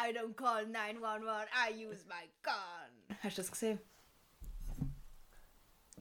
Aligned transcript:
I 0.00 0.12
don't 0.12 0.36
call 0.36 0.64
911, 0.64 1.48
I 1.52 1.70
use 1.70 2.04
my 2.08 2.28
gun. 2.44 3.16
Hast 3.20 3.36
du 3.36 3.42
das 3.42 3.50
gesehen? 3.50 3.80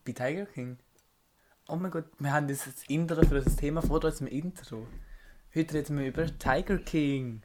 Bei 0.05 0.11
Tiger 0.11 0.45
King? 0.45 0.77
Oh 1.67 1.77
mein 1.77 1.89
Gott, 1.89 2.05
wir 2.19 2.31
haben 2.31 2.47
das 2.47 2.67
Intro 2.87 3.25
für 3.25 3.41
das 3.41 3.55
Thema 3.55 3.81
vor 3.81 4.03
uns 4.03 4.21
im 4.21 4.27
Intro. 4.27 4.85
Heute 5.55 5.73
reden 5.73 5.97
wir 5.97 6.07
über 6.07 6.27
Tiger 6.37 6.77
King. 6.77 7.41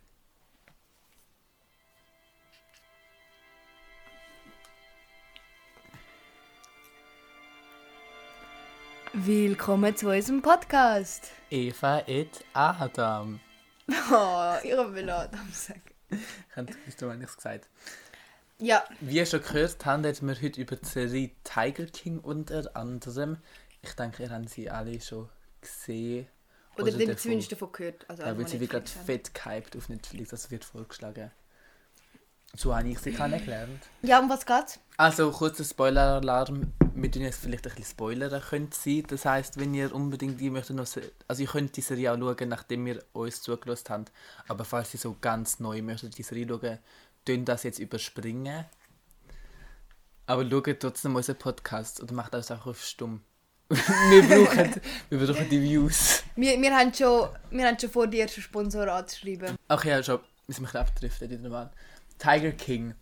Willkommen 9.15 9.97
zu 9.97 10.11
unserem 10.11 10.43
Podcast. 10.43 11.31
Eva 11.51 12.01
et 12.07 12.45
Adam. 12.53 13.41
Oh, 14.11 14.55
ich 14.63 14.71
will 14.73 15.11
Adam 15.11 15.51
sagen. 15.51 15.92
Hast 16.87 17.01
du 17.03 17.09
eigentlich 17.09 17.35
gesagt? 17.35 17.69
Ja, 18.59 18.85
Wie 19.01 19.17
ihr 19.17 19.27
schon 19.27 19.43
gehört 19.43 19.85
habt, 19.85 20.05
reden 20.05 20.29
wir 20.29 20.41
heute 20.41 20.61
über 20.61 20.77
die 20.77 20.87
Serie 20.87 21.31
Tiger 21.43 21.87
King 21.87 22.21
unter 22.21 22.77
anderem. 22.77 23.39
Ich 23.81 23.93
denke, 23.95 24.23
ihr 24.23 24.31
habt 24.31 24.51
sie 24.51 24.71
alle 24.71 25.01
schon 25.01 25.29
gesehen. 25.61 26.29
oder, 26.77 26.85
oder 26.85 26.93
davon- 26.99 27.17
zumindest 27.19 27.53
davon 27.53 27.73
gehört. 27.73 28.09
Also, 28.09 28.23
Ja, 28.23 28.39
weil 28.39 28.47
sie 28.47 28.61
wird 28.61 28.71
gerade 28.71 28.87
fett 28.89 29.35
gehypt 29.35 29.77
auf 29.77 29.89
Netflix, 29.89 30.31
das 30.31 30.51
wird 30.51 30.65
vorgeschlagen. 30.65 31.31
So 32.55 32.77
habe 32.77 32.89
ich 32.89 32.99
sie 32.99 33.13
kennengelernt. 33.13 33.83
Ja, 34.03 34.21
um 34.21 34.29
was 34.29 34.45
geht's? 34.47 34.79
Also, 34.99 35.31
kurzer 35.33 35.65
Spoiler-Alarm. 35.65 36.73
Wir 37.03 37.11
tun 37.11 37.23
jetzt 37.23 37.41
vielleicht 37.41 37.67
ein 37.67 37.71
bisschen 37.71 37.91
spoilern 37.91 38.41
könnte 38.41 38.79
sein. 38.79 39.03
Das 39.09 39.25
heisst, 39.25 39.59
wenn 39.59 39.75
ihr 39.75 39.93
unbedingt 39.93 40.41
die 40.41 40.51
möchtet 40.51 40.77
noch... 40.77 40.87
Also, 41.27 41.43
ihr 41.43 41.49
könnt 41.49 41.77
die 41.77 41.81
Serie 41.81 42.13
auch 42.13 42.17
schauen, 42.17 42.49
nachdem 42.49 42.87
ihr 42.87 43.03
uns 43.13 43.43
zugelassen 43.43 43.87
habt. 43.89 44.13
Aber 44.47 44.65
falls 44.65 44.95
ihr 44.95 45.01
so 45.01 45.17
ganz 45.21 45.59
neu 45.59 45.83
möchtet 45.83 46.17
die 46.17 46.23
Serie 46.23 46.47
schauen, 46.47 46.79
tun 47.25 47.45
das 47.45 47.65
jetzt 47.65 47.81
überspringen. 47.81 48.67
Aber 50.27 50.49
schaut 50.49 50.79
trotzdem 50.79 51.17
unseren 51.17 51.39
Podcast 51.39 52.01
oder 52.01 52.15
macht 52.15 52.35
das 52.35 52.53
auch 52.53 52.67
auf 52.67 52.81
stumm. 52.85 53.23
wir, 53.69 54.23
brauchen, 54.23 54.81
wir 55.11 55.27
brauchen 55.27 55.49
die 55.49 55.61
Views. 55.61 56.23
Wir, 56.37 56.61
wir, 56.63 56.77
haben 56.77 56.95
schon, 56.95 57.31
wir 57.51 57.67
haben 57.67 57.81
schon 57.81 57.91
vor, 57.91 58.07
die 58.07 58.21
ersten 58.21 58.43
Sponsoren 58.43 58.91
anzuschreiben. 58.91 59.57
Ach 59.67 59.85
ja, 59.85 60.01
schon. 60.05 60.21
Wir 60.47 60.81
abdriften, 60.81 61.29
die 61.29 61.39
normal. 61.39 61.73
Tiger 62.17 62.53
King. 62.53 62.95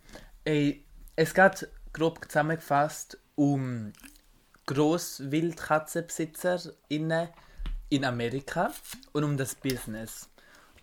Ey, 0.43 0.83
es 1.15 1.35
geht 1.35 1.67
grob 1.93 2.25
zusammengefasst 2.25 3.20
um 3.35 3.93
GrosswildkatzenbesitzerInnen 4.65 7.29
in 7.89 8.05
Amerika 8.05 8.71
und 9.11 9.23
um 9.23 9.37
das 9.37 9.53
Business. 9.55 10.29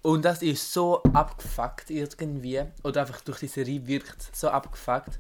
Und 0.03 0.25
das 0.25 0.43
ist 0.43 0.73
so 0.73 1.03
abgefuckt 1.03 1.91
irgendwie. 1.91 2.63
Oder 2.83 3.03
einfach 3.03 3.21
durch 3.23 3.41
die 3.41 3.49
Serie 3.49 3.87
wirkt 3.87 4.35
so 4.37 4.49
abgefuckt. 4.49 5.19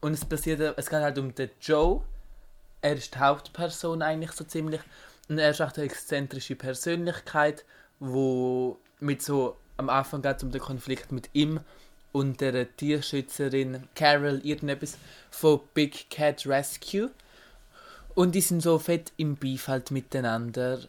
Und 0.00 0.12
es 0.12 0.24
passiert, 0.24 0.60
es 0.76 0.88
geht 0.88 1.00
halt 1.00 1.18
um 1.18 1.34
den 1.34 1.50
Joe. 1.60 2.02
Er 2.80 2.94
ist 2.94 3.14
die 3.14 3.18
Hauptperson 3.18 4.02
eigentlich 4.02 4.32
so 4.32 4.44
ziemlich. 4.44 4.80
Und 5.28 5.38
er 5.38 5.50
ist 5.50 5.60
auch 5.60 5.72
eine 5.72 5.84
exzentrische 5.84 6.56
Persönlichkeit, 6.56 7.64
wo 7.98 8.78
mit 9.00 9.22
so 9.22 9.56
am 9.76 9.88
Anfang 9.88 10.22
geht 10.22 10.36
es 10.36 10.42
um 10.42 10.50
den 10.50 10.60
Konflikt 10.60 11.12
mit 11.12 11.30
ihm 11.32 11.60
und 12.12 12.40
der 12.40 12.76
Tierschützerin 12.76 13.84
Carol 13.94 14.40
irgendetwas 14.44 14.98
von 15.30 15.60
Big 15.74 16.10
Cat 16.10 16.46
Rescue. 16.46 17.10
Und 18.14 18.34
die 18.34 18.42
sind 18.42 18.62
so 18.62 18.78
fett 18.78 19.12
im 19.16 19.36
Beef 19.36 19.68
halt 19.68 19.90
miteinander. 19.90 20.80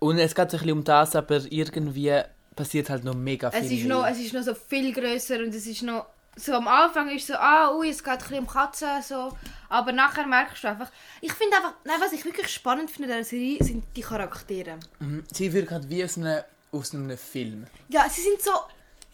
Und 0.00 0.18
es 0.18 0.34
geht 0.34 0.50
so 0.50 0.56
ein 0.56 0.60
bisschen 0.60 0.78
um 0.78 0.84
das, 0.84 1.14
aber 1.14 1.40
irgendwie 1.50 2.20
passiert 2.56 2.90
halt 2.90 3.04
noch 3.04 3.14
mega 3.14 3.50
viel. 3.50 3.64
Es 3.64 3.70
ist, 3.70 3.86
noch, 3.86 4.06
es 4.06 4.18
ist 4.18 4.32
noch 4.34 4.42
so 4.42 4.54
viel 4.54 4.92
grösser 4.92 5.38
und 5.38 5.54
es 5.54 5.66
ist 5.66 5.82
noch... 5.82 6.06
So 6.34 6.52
am 6.52 6.68
Anfang 6.68 7.10
ist 7.10 7.26
so, 7.26 7.34
ah, 7.34 7.74
ui, 7.74 7.88
es 7.88 8.02
geht 8.02 8.12
ein 8.12 8.18
bisschen 8.18 8.38
um 8.38 8.46
Katzen, 8.46 9.02
so. 9.02 9.36
Aber 9.68 9.90
nachher 9.90 10.26
merkst 10.26 10.62
du 10.62 10.68
einfach... 10.68 10.90
Ich 11.20 11.32
finde 11.32 11.56
einfach... 11.56 11.74
Nein, 11.84 11.96
was 12.00 12.12
ich 12.12 12.24
wirklich 12.24 12.48
spannend 12.48 12.90
finde 12.90 13.12
an 13.12 13.18
dieser 13.18 13.30
Serie, 13.30 13.64
sind 13.64 13.84
die 13.96 14.02
Charaktere. 14.02 14.78
Mhm. 15.00 15.24
Sie 15.32 15.52
wirkt 15.52 15.72
halt 15.72 15.88
wie 15.88 16.04
aus 16.04 16.16
einem, 16.16 16.42
aus 16.70 16.94
einem 16.94 17.16
Film. 17.18 17.66
Ja, 17.88 18.08
sie 18.08 18.22
sind 18.22 18.40
so... 18.40 18.50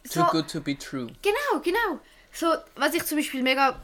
Too 0.05 0.21
so 0.21 0.27
good 0.27 0.49
to 0.49 0.61
be 0.61 0.77
true. 0.77 1.07
Genau, 1.23 1.61
genau. 1.63 2.01
So, 2.33 2.47
was 2.77 2.95
ich 2.95 3.05
zum 3.05 3.19
Beispiel 3.19 3.43
mega 3.43 3.81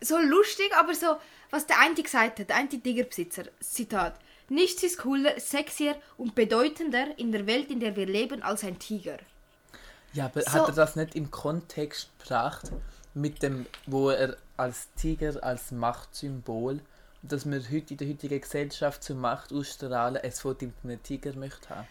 so 0.00 0.18
lustig, 0.18 0.70
aber 0.76 0.94
so, 0.94 1.16
was 1.50 1.66
der 1.66 1.80
eine 1.80 1.94
gesagt 1.94 2.38
hat, 2.40 2.48
der 2.48 2.56
eine 2.56 2.68
Tigerbesitzer, 2.68 3.44
Zitat. 3.60 4.18
Nichts 4.48 4.82
ist 4.82 4.98
cooler, 4.98 5.40
sexier 5.40 5.96
und 6.18 6.34
bedeutender 6.34 7.18
in 7.18 7.32
der 7.32 7.46
Welt, 7.46 7.70
in 7.70 7.80
der 7.80 7.96
wir 7.96 8.06
leben, 8.06 8.42
als 8.42 8.62
ein 8.62 8.78
Tiger. 8.78 9.18
Ja, 10.12 10.26
aber 10.26 10.42
So- 10.42 10.50
hat 10.52 10.68
er 10.68 10.74
das 10.74 10.96
nicht 10.96 11.14
im 11.14 11.30
Kontext 11.30 12.10
gebracht, 12.18 12.70
mit 13.14 13.42
dem, 13.42 13.66
wo 13.86 14.10
er 14.10 14.36
als 14.56 14.88
Tiger, 14.94 15.42
als 15.42 15.72
Machtsymbol, 15.72 16.80
dass 17.22 17.44
wir 17.44 17.60
heute 17.70 17.94
in 17.94 17.96
der 17.96 18.08
heutigen 18.08 18.40
Gesellschaft 18.40 19.02
zur 19.02 19.16
Macht 19.16 19.52
ausstrahlen, 19.52 20.22
es 20.22 20.40
von 20.40 20.56
einem 20.84 21.02
Tiger 21.02 21.34
möchte 21.34 21.70
haben? 21.70 21.88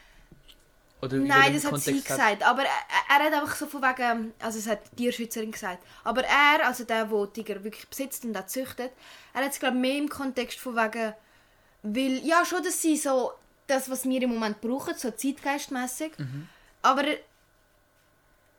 Oder 1.01 1.17
in 1.17 1.27
Nein, 1.27 1.53
das 1.53 1.65
hat 1.65 1.79
sie 1.81 2.01
gesagt, 2.01 2.41
aber 2.43 2.63
er, 2.63 2.69
er 3.09 3.25
hat 3.25 3.33
einfach 3.33 3.55
so 3.55 3.67
von 3.67 3.81
wegen, 3.81 4.33
also 4.39 4.57
es 4.59 4.67
hat 4.67 4.79
die 4.93 5.03
Tierschützerin 5.03 5.51
gesagt, 5.51 5.83
aber 6.03 6.23
er, 6.23 6.65
also 6.65 6.83
der, 6.83 7.05
der 7.05 7.33
Tiger 7.33 7.63
wirklich 7.63 7.87
besitzt 7.87 8.23
und 8.25 8.35
auch 8.37 8.45
züchtet, 8.45 8.91
er 9.33 9.43
hat 9.43 9.51
es 9.51 9.59
glaube 9.59 9.77
mehr 9.77 9.97
im 9.97 10.09
Kontext 10.09 10.57
von 10.59 10.75
wegen, 10.75 11.13
weil, 11.83 12.25
ja 12.25 12.45
schon, 12.45 12.63
dass 12.63 12.81
sie 12.81 12.97
so 12.97 13.33
das, 13.67 13.89
was 13.89 14.05
wir 14.05 14.21
im 14.21 14.31
Moment 14.31 14.61
brauchen, 14.61 14.95
so 14.97 15.11
zeitgeistmäßig, 15.11 16.13
aber 16.81 17.03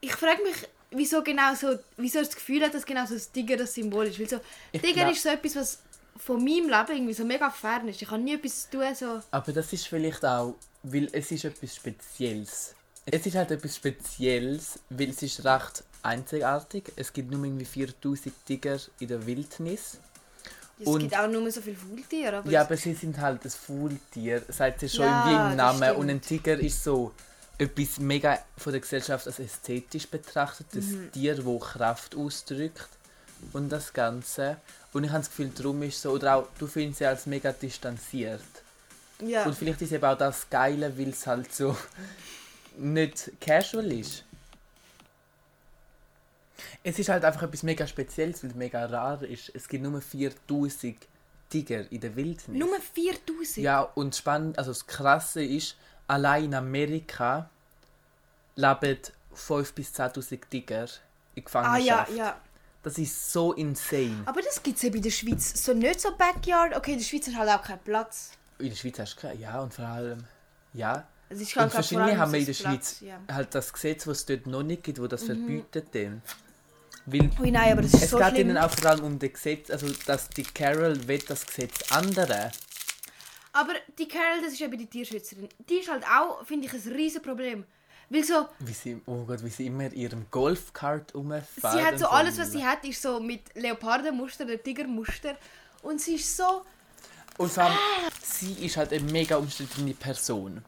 ich 0.01 0.13
frage 0.13 0.43
mich, 0.43 0.57
wieso 0.91 1.23
genau 1.23 1.55
so, 1.55 1.79
wieso 1.97 2.21
das 2.21 2.35
Gefühl 2.35 2.63
hat, 2.65 2.75
dass 2.75 2.85
genau 2.85 3.07
so 3.07 3.15
das 3.15 3.31
Tiger 3.31 3.57
das 3.57 3.75
Symbol 3.75 4.07
ist, 4.07 4.19
weil 4.21 4.29
so, 4.29 4.41
Ich 4.73 4.81
Tiger 4.81 5.03
glaub- 5.03 5.13
ist 5.13 5.23
so 5.23 5.29
etwas, 5.31 5.57
was 5.57 5.79
von 6.19 6.37
meinem 6.43 6.69
Leben 6.69 6.89
irgendwie 6.93 7.15
so 7.15 7.25
mega 7.25 7.51
fern 7.51 7.89
ist, 7.89 8.01
ich 8.03 8.11
habe 8.11 8.23
nie 8.23 8.35
etwas 8.35 8.65
zu 8.71 8.79
tun, 8.79 8.95
so, 8.95 9.21
Aber 9.31 9.53
das 9.53 9.73
ist 9.73 9.87
vielleicht 9.89 10.25
auch, 10.25 10.55
weil 10.83 11.09
es 11.13 11.31
ist 11.31 11.45
etwas 11.45 11.77
Spezielles. 11.77 12.75
Es 13.05 13.25
ist 13.27 13.37
halt 13.37 13.51
etwas 13.53 13.77
Spezielles, 13.77 14.79
weil 14.91 15.11
es 15.11 15.23
ist 15.23 15.45
recht 15.45 15.85
einzigartig. 16.03 16.93
Es 16.97 17.13
gibt 17.13 17.31
nur 17.31 17.45
irgendwie 17.45 17.65
4000 17.65 18.35
Tiger 18.47 18.79
in 18.99 19.09
der 19.09 19.25
Wildnis. 19.27 19.99
es 20.79 20.87
Und- 20.87 21.01
gibt 21.01 21.17
auch 21.19 21.27
nur 21.29 21.51
so 21.51 21.61
viele 21.61 21.77
Faultiere, 21.77 22.37
aber 22.39 22.51
Ja, 22.51 22.61
aber 22.63 22.77
sie 22.77 22.93
sind 22.95 23.19
halt 23.19 23.45
ein 23.45 23.51
Faultier, 23.51 24.43
sagt 24.49 24.81
sie 24.81 24.89
schon 24.89 25.07
Ja, 25.07 25.51
im 25.51 25.57
Namen. 25.57 25.97
Und 25.97 26.11
ein 26.11 26.21
Tiger 26.21 26.59
ist 26.59 26.85
so 26.85 27.13
etwas 27.59 27.99
mega 27.99 28.39
von 28.59 28.73
der 28.73 28.81
Gesellschaft 28.83 29.27
als 29.27 29.39
ästhetisch 29.39 30.07
betrachtet. 30.09 30.67
Das 30.73 30.85
Mhm. 30.85 31.11
Tier, 31.13 31.35
das 31.37 31.61
Kraft 31.61 32.15
ausdrückt 32.15 32.89
und 33.53 33.69
das 33.69 33.93
Ganze. 33.93 34.57
Und 34.93 35.05
ich 35.05 35.11
habe 35.11 35.21
das 35.21 35.29
Gefühl, 35.29 35.51
darum 35.55 35.83
ist 35.83 36.01
so, 36.01 36.11
oder 36.11 36.37
auch, 36.37 36.49
du 36.59 36.67
findest 36.67 36.99
sie 36.99 37.07
als 37.07 37.27
mega 37.27 37.53
distanziert. 37.53 38.43
ja. 39.21 39.45
Und 39.45 39.55
vielleicht 39.55 39.83
ist 39.83 39.93
eben 39.93 40.05
auch 40.05 40.17
das 40.17 40.49
Geile, 40.49 40.97
weil 40.99 41.11
es 41.11 41.27
halt 41.27 41.53
so 41.53 41.77
nicht 42.77 43.33
casual 43.41 43.93
ist. 43.93 44.25
Es 46.83 46.99
ist 46.99 47.09
halt 47.09 47.25
einfach 47.25 47.43
etwas 47.43 47.63
mega 47.63 47.87
Spezielles, 47.87 48.43
weil 48.43 48.51
es 48.51 48.57
mega 48.57 48.85
rar 48.87 49.23
ist. 49.23 49.51
Es 49.55 49.69
gibt 49.69 49.83
nur 49.83 50.01
4000 50.01 50.97
Tiger 51.51 51.91
in 51.91 52.01
der 52.01 52.15
Wildnis. 52.17 52.59
Nur 52.59 52.81
4000? 52.81 53.57
Ja, 53.59 53.83
und 53.83 54.15
spannend, 54.17 54.59
also 54.59 54.71
das 54.71 54.87
Krasse 54.87 55.45
ist, 55.45 55.77
allein 56.07 56.45
in 56.45 56.55
Amerika 56.55 57.51
leben 58.55 58.99
5.000 59.35 59.75
bis 59.75 59.95
10.000 59.95 60.41
Tiger 60.49 60.85
in 61.35 61.43
Ah 61.43 61.45
Gefangenschaft. 61.45 62.11
ja, 62.11 62.17
ja. 62.17 62.41
Das 62.83 62.99
ist 62.99 63.33
so 63.33 63.53
insane. 63.53 64.23
Aber 64.27 64.41
das 64.43 64.63
gibt 64.63 64.77
es 64.77 64.83
ja 64.83 64.91
bei 64.91 64.99
der 64.99 65.11
Schweiz 65.11 65.65
so 65.65 65.75
nicht 65.75 66.01
so 66.01 66.11
Backyard. 66.17 66.77
Okay, 66.77 66.93
in 66.93 66.99
der 66.99 67.05
Schweiz 67.05 67.27
ist 67.27 67.37
halt 67.37 67.51
auch 67.51 67.63
kein 67.63 67.81
Platz. 67.81 68.31
In 68.59 68.69
der 68.71 68.77
Schweiz 68.77 68.99
hast 68.99 69.17
du 69.17 69.21
keine, 69.23 69.41
ja, 69.41 69.61
und 69.61 69.75
vor 69.75 69.85
allem, 69.87 70.25
ja. 70.73 71.07
Es 71.29 71.41
ist 71.41 71.57
Und 71.57 71.63
halt 71.63 71.73
verschiedene 71.73 72.05
allem 72.07 72.19
haben 72.19 72.33
wir 72.33 72.39
in 72.39 72.47
der 72.47 72.53
Schweiz 72.55 72.99
Platz, 72.99 73.01
Ja. 73.01 73.19
halt 73.35 73.53
das 73.55 73.73
Gesetz, 73.73 74.07
was 74.07 74.19
es 74.19 74.27
dort 74.27 74.47
noch 74.47 74.63
nicht 74.63 74.85
gibt, 74.85 75.01
wo 75.01 75.09
das 75.09 75.25
verbietet 75.25 75.89
dann. 75.93 76.23
Weil 77.07 77.31
Ui, 77.41 77.51
nein, 77.51 77.73
aber 77.73 77.83
das 77.83 77.95
ist 77.95 78.03
es 78.05 78.11
so 78.11 78.19
geht 78.19 78.29
schlimm. 78.31 78.51
ihnen 78.51 78.59
auch 78.59 78.71
vor 78.71 78.91
allem 78.91 79.05
um 79.05 79.19
das 79.19 79.33
Gesetz, 79.33 79.71
also 79.71 79.89
dass 80.07 80.29
die 80.31 80.45
Carol 80.45 81.07
will 81.09 81.19
das 81.27 81.45
Gesetz 81.47 81.91
ändern. 81.91 82.51
Aber 83.53 83.73
die 83.99 84.07
Carol, 84.07 84.43
das 84.43 84.53
ist 84.53 84.61
ja 84.61 84.69
bei 84.69 84.77
der 84.77 84.89
Tierschützerin. 84.91 85.49
Die 85.69 85.75
ist 85.77 85.91
halt 85.91 86.05
auch, 86.05 86.45
finde 86.47 86.67
ich, 86.67 86.73
ein 86.73 86.93
riesen 86.93 87.23
Problem. 87.23 87.65
Weil 88.09 88.23
so, 88.23 88.47
Wie 88.61 88.73
sie, 88.73 89.01
oh 89.07 89.25
Gott, 89.25 89.43
wie 89.45 89.49
sie 89.49 89.67
immer 89.67 89.87
in 89.87 89.93
ihrem 89.93 90.27
Golfkart 90.31 91.15
rumfahren. 91.15 91.79
sie 91.79 91.85
hat 91.85 91.99
so 91.99 92.07
alles, 92.07 92.39
was 92.39 92.53
sie 92.53 92.65
hat, 92.65 92.85
ist 92.85 93.03
so 93.03 93.19
mit 93.19 93.43
Leopardenmuster, 93.55 94.45
der 94.45 94.63
Tigermuster. 94.63 95.37
Und 95.83 96.01
sie 96.01 96.15
ist 96.15 96.37
so... 96.37 96.63
Und 97.39 97.53
vor 97.53 97.65
allem, 97.65 97.77
sie 98.23 98.53
ist 98.65 98.77
halt 98.77 98.93
eine 98.93 99.03
mega 99.11 99.37
umstrittene 99.37 99.93
Person. 99.95 100.63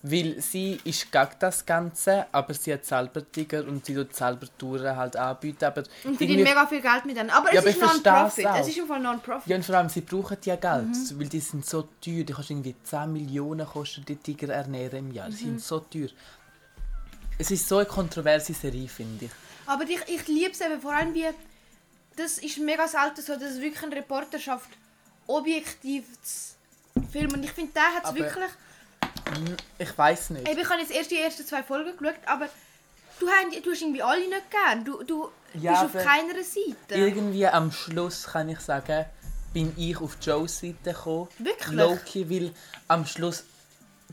Weil 0.00 0.40
sie 0.40 0.78
ist 0.84 1.10
gegen 1.10 1.28
das 1.40 1.66
Ganze, 1.66 2.26
aber 2.30 2.54
sie 2.54 2.72
hat 2.72 2.84
selber 2.84 3.20
Tiger 3.32 3.66
und 3.66 3.84
sie 3.84 3.94
tut 3.94 4.14
selber 4.14 4.46
Touren 4.56 4.96
halt 4.96 5.16
anbieten. 5.16 5.64
Aber 5.64 5.82
Und 6.04 6.16
verdient 6.16 6.44
mega 6.44 6.66
viel 6.66 6.80
Geld 6.80 7.04
mit 7.04 7.16
denen. 7.16 7.30
Aber 7.30 7.52
es 7.52 7.64
ist 7.64 7.80
Non-Profit. 7.80 8.46
Es 8.60 8.68
ist 8.68 8.80
Fall 8.80 9.00
Non-Profit. 9.00 9.46
Ja, 9.48 9.56
und 9.56 9.64
vor 9.64 9.74
allem, 9.74 9.88
sie 9.88 10.02
brauchen 10.02 10.36
ja 10.44 10.54
Geld, 10.54 11.18
weil 11.18 11.28
die 11.28 11.40
sind 11.40 11.66
so 11.66 11.82
teuer. 12.00 12.22
Die 12.22 12.32
kannst 12.32 12.50
irgendwie 12.50 12.76
10 12.80 13.12
Millionen 13.12 13.66
kosten 13.66 14.04
die 14.04 14.16
Tiger 14.16 14.54
ernähren 14.54 14.98
im 14.98 15.10
Jahr. 15.10 15.30
Die 15.30 15.36
sind 15.36 15.60
so 15.60 15.80
teuer. 15.80 16.08
Es 17.38 17.50
ist 17.50 17.68
so 17.68 17.76
eine 17.78 17.86
kontroverse 17.86 18.52
Serie, 18.52 18.88
finde 18.88 19.26
ich. 19.26 19.30
Aber 19.66 19.84
ich, 19.84 20.00
ich 20.08 20.26
liebe 20.28 20.50
es 20.50 20.60
eben 20.60 20.80
vor 20.80 20.92
allem 20.92 21.14
wie, 21.14 21.26
das 22.16 22.38
ist 22.38 22.58
mega 22.58 22.88
selten 22.88 23.22
so, 23.22 23.34
dass 23.36 23.60
wirklich 23.60 23.82
ein 23.82 23.92
Reporter 23.92 24.38
schafft, 24.38 24.70
objektiv 25.26 26.04
zu 26.22 27.02
filmen. 27.12 27.34
Und 27.34 27.44
ich 27.44 27.52
finde, 27.52 27.72
der 27.74 27.94
hat 27.94 28.04
es 28.06 28.14
wirklich... 28.14 28.50
Hm, 29.34 29.56
Ich 29.78 29.96
weiß 29.98 30.30
nicht. 30.30 30.48
Eben, 30.48 30.58
ich 30.60 30.68
habe 30.68 30.80
jetzt 30.80 30.90
erst 30.90 31.10
die 31.10 31.18
ersten 31.20 31.46
zwei 31.46 31.62
Folgen 31.62 31.96
geschaut, 31.96 32.16
aber 32.26 32.48
du, 33.20 33.26
hast- 33.28 33.64
du 33.66 33.70
hast 33.70 33.82
irgendwie 33.82 34.02
alle 34.02 34.26
nicht 34.28 34.50
gern. 34.50 34.84
Du, 34.84 35.02
du 35.04 35.28
Ja, 35.54 35.82
bist 35.84 35.96
auf 35.96 36.04
keiner 36.04 36.34
Seite. 36.42 36.94
Irgendwie 36.94 37.46
am 37.46 37.70
Schluss 37.70 38.24
kann 38.24 38.48
ich 38.48 38.58
sagen, 38.60 39.04
bin 39.52 39.72
ich 39.76 39.96
auf 40.00 40.16
Joes 40.20 40.58
Seite 40.60 40.76
gekommen. 40.82 41.28
Wirklich? 41.38 41.70
Loki, 41.76 42.28
weil 42.30 42.52
am 42.88 43.06
Schluss 43.06 43.44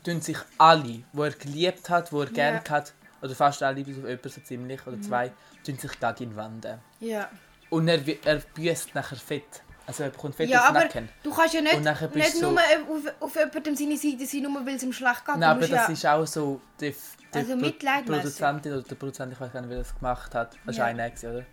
tun 0.04 0.20
sich 0.20 0.38
alle, 0.58 0.82
die 0.82 1.04
er 1.18 1.30
geliebt 1.30 1.88
hat, 1.90 2.12
die 2.12 2.16
er 2.16 2.26
gerne 2.26 2.62
hat, 2.68 2.92
oder 3.22 3.34
fast 3.34 3.62
alle, 3.62 3.82
bis 3.82 3.96
auf 3.98 4.04
jemanden 4.04 4.28
so 4.28 4.40
ziemlich, 4.40 4.84
Mhm. 4.86 4.92
oder 4.92 5.02
zwei, 5.02 5.32
tun 5.64 5.78
sich 5.78 5.92
gegen 6.00 6.30
ihn 6.30 6.36
wenden. 6.36 6.78
Ja. 7.00 7.28
Und 7.70 7.88
er, 7.88 8.00
er 8.24 8.36
büßt 8.54 8.94
nachher 8.94 9.16
Fett. 9.16 9.62
Also 9.88 10.02
er 10.04 10.10
bekommt 10.10 10.34
Fett 10.34 10.48
Ja, 10.48 10.64
aber 10.64 10.80
Nacken. 10.80 11.08
du 11.22 11.30
kannst 11.32 11.54
ja 11.54 11.60
nicht, 11.60 11.80
nicht 12.14 12.34
du 12.42 12.50
nur 12.50 12.58
auf, 12.60 13.14
auf 13.20 13.36
jemandem 13.36 13.76
seine 13.76 13.96
Seite 13.96 14.26
sein, 14.26 14.42
nur 14.42 14.66
weil 14.66 14.74
es 14.76 14.82
ihm 14.82 14.92
schlecht 14.92 15.24
geht. 15.24 15.36
Nein, 15.36 15.50
aber 15.50 15.60
das 15.60 15.70
ja, 15.70 15.86
ist 15.86 16.06
auch 16.06 16.26
so, 16.26 16.60
der, 16.80 16.92
der 17.32 17.42
Also. 17.42 17.56
Produzentin 18.04 18.72
oder 18.72 18.82
der 18.82 18.94
Produzent, 18.96 19.32
ich 19.32 19.40
weiß 19.40 19.52
gar 19.52 19.60
nicht, 19.60 19.70
wer 19.70 19.78
das 19.78 19.94
gemacht 19.94 20.34
hat, 20.34 20.56
das 20.66 20.76
Ja. 20.76 20.82
war 20.82 20.88
einer, 20.90 21.08
gewesen, 21.08 21.30
oder? 21.30 21.44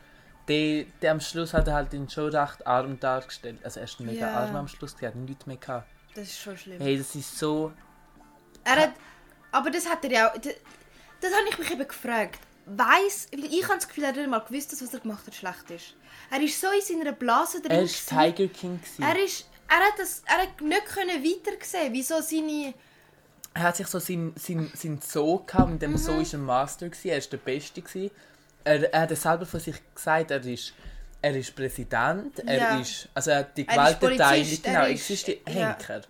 Der, 0.48 0.86
der 1.02 1.12
am 1.12 1.20
Schluss 1.22 1.54
hat 1.54 1.68
er 1.68 1.76
halt 1.76 1.94
ihn 1.94 2.10
schon 2.10 2.36
recht 2.36 2.66
arm 2.68 3.00
dargestellt. 3.00 3.60
Also 3.64 3.80
er 3.80 3.84
ist 3.86 4.00
mega 4.00 4.28
Ja. 4.28 4.34
arm 4.40 4.56
am 4.56 4.68
Schluss, 4.68 4.96
er 5.00 5.10
hat 5.10 5.16
nichts 5.16 5.46
mehr 5.46 5.58
gehabt. 5.58 5.88
Das 6.16 6.24
ist 6.28 6.40
schon 6.40 6.58
schlimm. 6.58 6.82
Hey, 6.82 6.98
das 6.98 7.16
ist 7.16 7.38
so... 7.40 7.72
Er 8.64 8.76
hat, 8.76 8.92
aber 9.52 9.70
das 9.72 9.88
hat 9.90 10.04
er 10.06 10.12
ja 10.12 10.32
auch... 10.32 10.36
Das, 11.24 11.32
habe 11.34 11.48
ich 11.50 11.58
mich 11.58 11.72
eben 11.72 11.88
gefragt. 11.88 12.40
Weiss, 12.66 13.28
weil 13.32 13.46
ich 13.46 13.64
habe 13.64 13.76
das 13.76 13.88
Gefühl, 13.88 14.04
er 14.06 14.10
hat 14.12 14.16
nicht 14.18 14.30
mal 14.30 14.40
gewusst, 14.40 14.72
dass 14.72 14.82
was 14.82 14.94
er 14.94 15.00
gemacht 15.02 15.26
hat 15.28 15.36
schlecht 15.36 15.70
ist. 15.72 15.96
Er 16.32 16.42
ist 16.42 16.60
so 16.60 16.68
in 16.72 16.82
seiner 16.82 17.12
Blase 17.12 17.62
drin. 17.62 17.72
Er 17.72 17.82
war. 17.84 17.88
Tiger 18.34 18.48
King. 18.54 18.80
gewesen. 18.80 19.04
Er 19.04 19.24
ist... 19.24 19.48
Er 19.70 19.78
hat, 19.78 19.98
das, 19.98 20.22
er 20.26 20.44
hat 20.44 20.62
nicht 20.62 20.86
können 20.86 21.24
weitersehen, 21.24 21.92
wieso 21.94 22.22
seine... 22.22 22.74
Er 23.56 23.64
hat 23.64 23.78
sich 23.78 23.88
so 23.88 24.00
seinen 24.00 24.34
sein, 24.38 24.72
sein 24.76 25.00
Zoo 25.02 25.40
gehabt, 25.46 25.66
und 25.68 25.74
Mhm. 25.76 25.80
dem 25.80 25.98
Zoo 25.98 26.18
war 26.18 26.34
ein 26.34 26.42
Master, 26.46 26.90
gewesen, 26.90 27.08
er 27.10 27.18
war 27.22 27.28
der 27.30 27.38
Beste. 27.38 27.82
Gewesen. 27.82 28.12
Er, 28.64 28.94
er 28.94 29.02
hat 29.02 29.18
selber 29.18 29.46
von 29.46 29.60
sich 29.60 29.76
gesagt, 29.96 30.32
er 30.32 30.44
ist, 30.46 30.74
er 31.22 31.36
ist 31.36 31.56
Präsident, 31.56 32.40
er 32.46 32.58
Ja. 32.58 32.80
ist, 32.80 33.08
also 33.14 33.32
er 33.32 33.38
hat 33.40 33.58
die 33.58 33.66
Gewaltenteilung, 33.66 34.20
Polizist, 34.20 34.66
er 34.66 34.72
genau, 34.74 34.86
ist- 34.86 34.92
existiert, 34.92 35.50
ja. 35.50 35.54
Henker. 35.78 36.02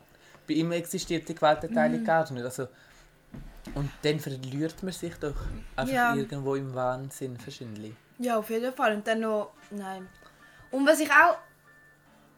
Bei 0.48 0.54
ihm 0.54 0.72
existiert 0.72 1.28
die 1.30 1.36
Gewaltenteilung 1.36 2.02
Mhm. 2.02 2.06
gar 2.06 2.32
nicht. 2.32 2.44
Also, 2.44 2.68
und 3.76 3.90
dann 4.04 4.20
verliert 4.20 4.82
man 4.84 4.92
sich 4.94 5.16
doch 5.16 5.36
einfach 5.76 5.94
Ja. 5.94 6.16
irgendwo 6.16 6.56
im 6.56 6.74
Wahnsinn, 6.74 7.38
wahrscheinlich. 7.44 7.94
Ja, 8.20 8.38
auf 8.38 8.50
jeden 8.50 8.74
Fall. 8.74 8.96
Und 8.96 9.08
dann 9.08 9.22
noch... 9.22 9.52
Nein. 9.72 10.08
Und 10.72 10.86
was 10.88 11.00
ich 11.00 11.10
auch... 11.12 11.38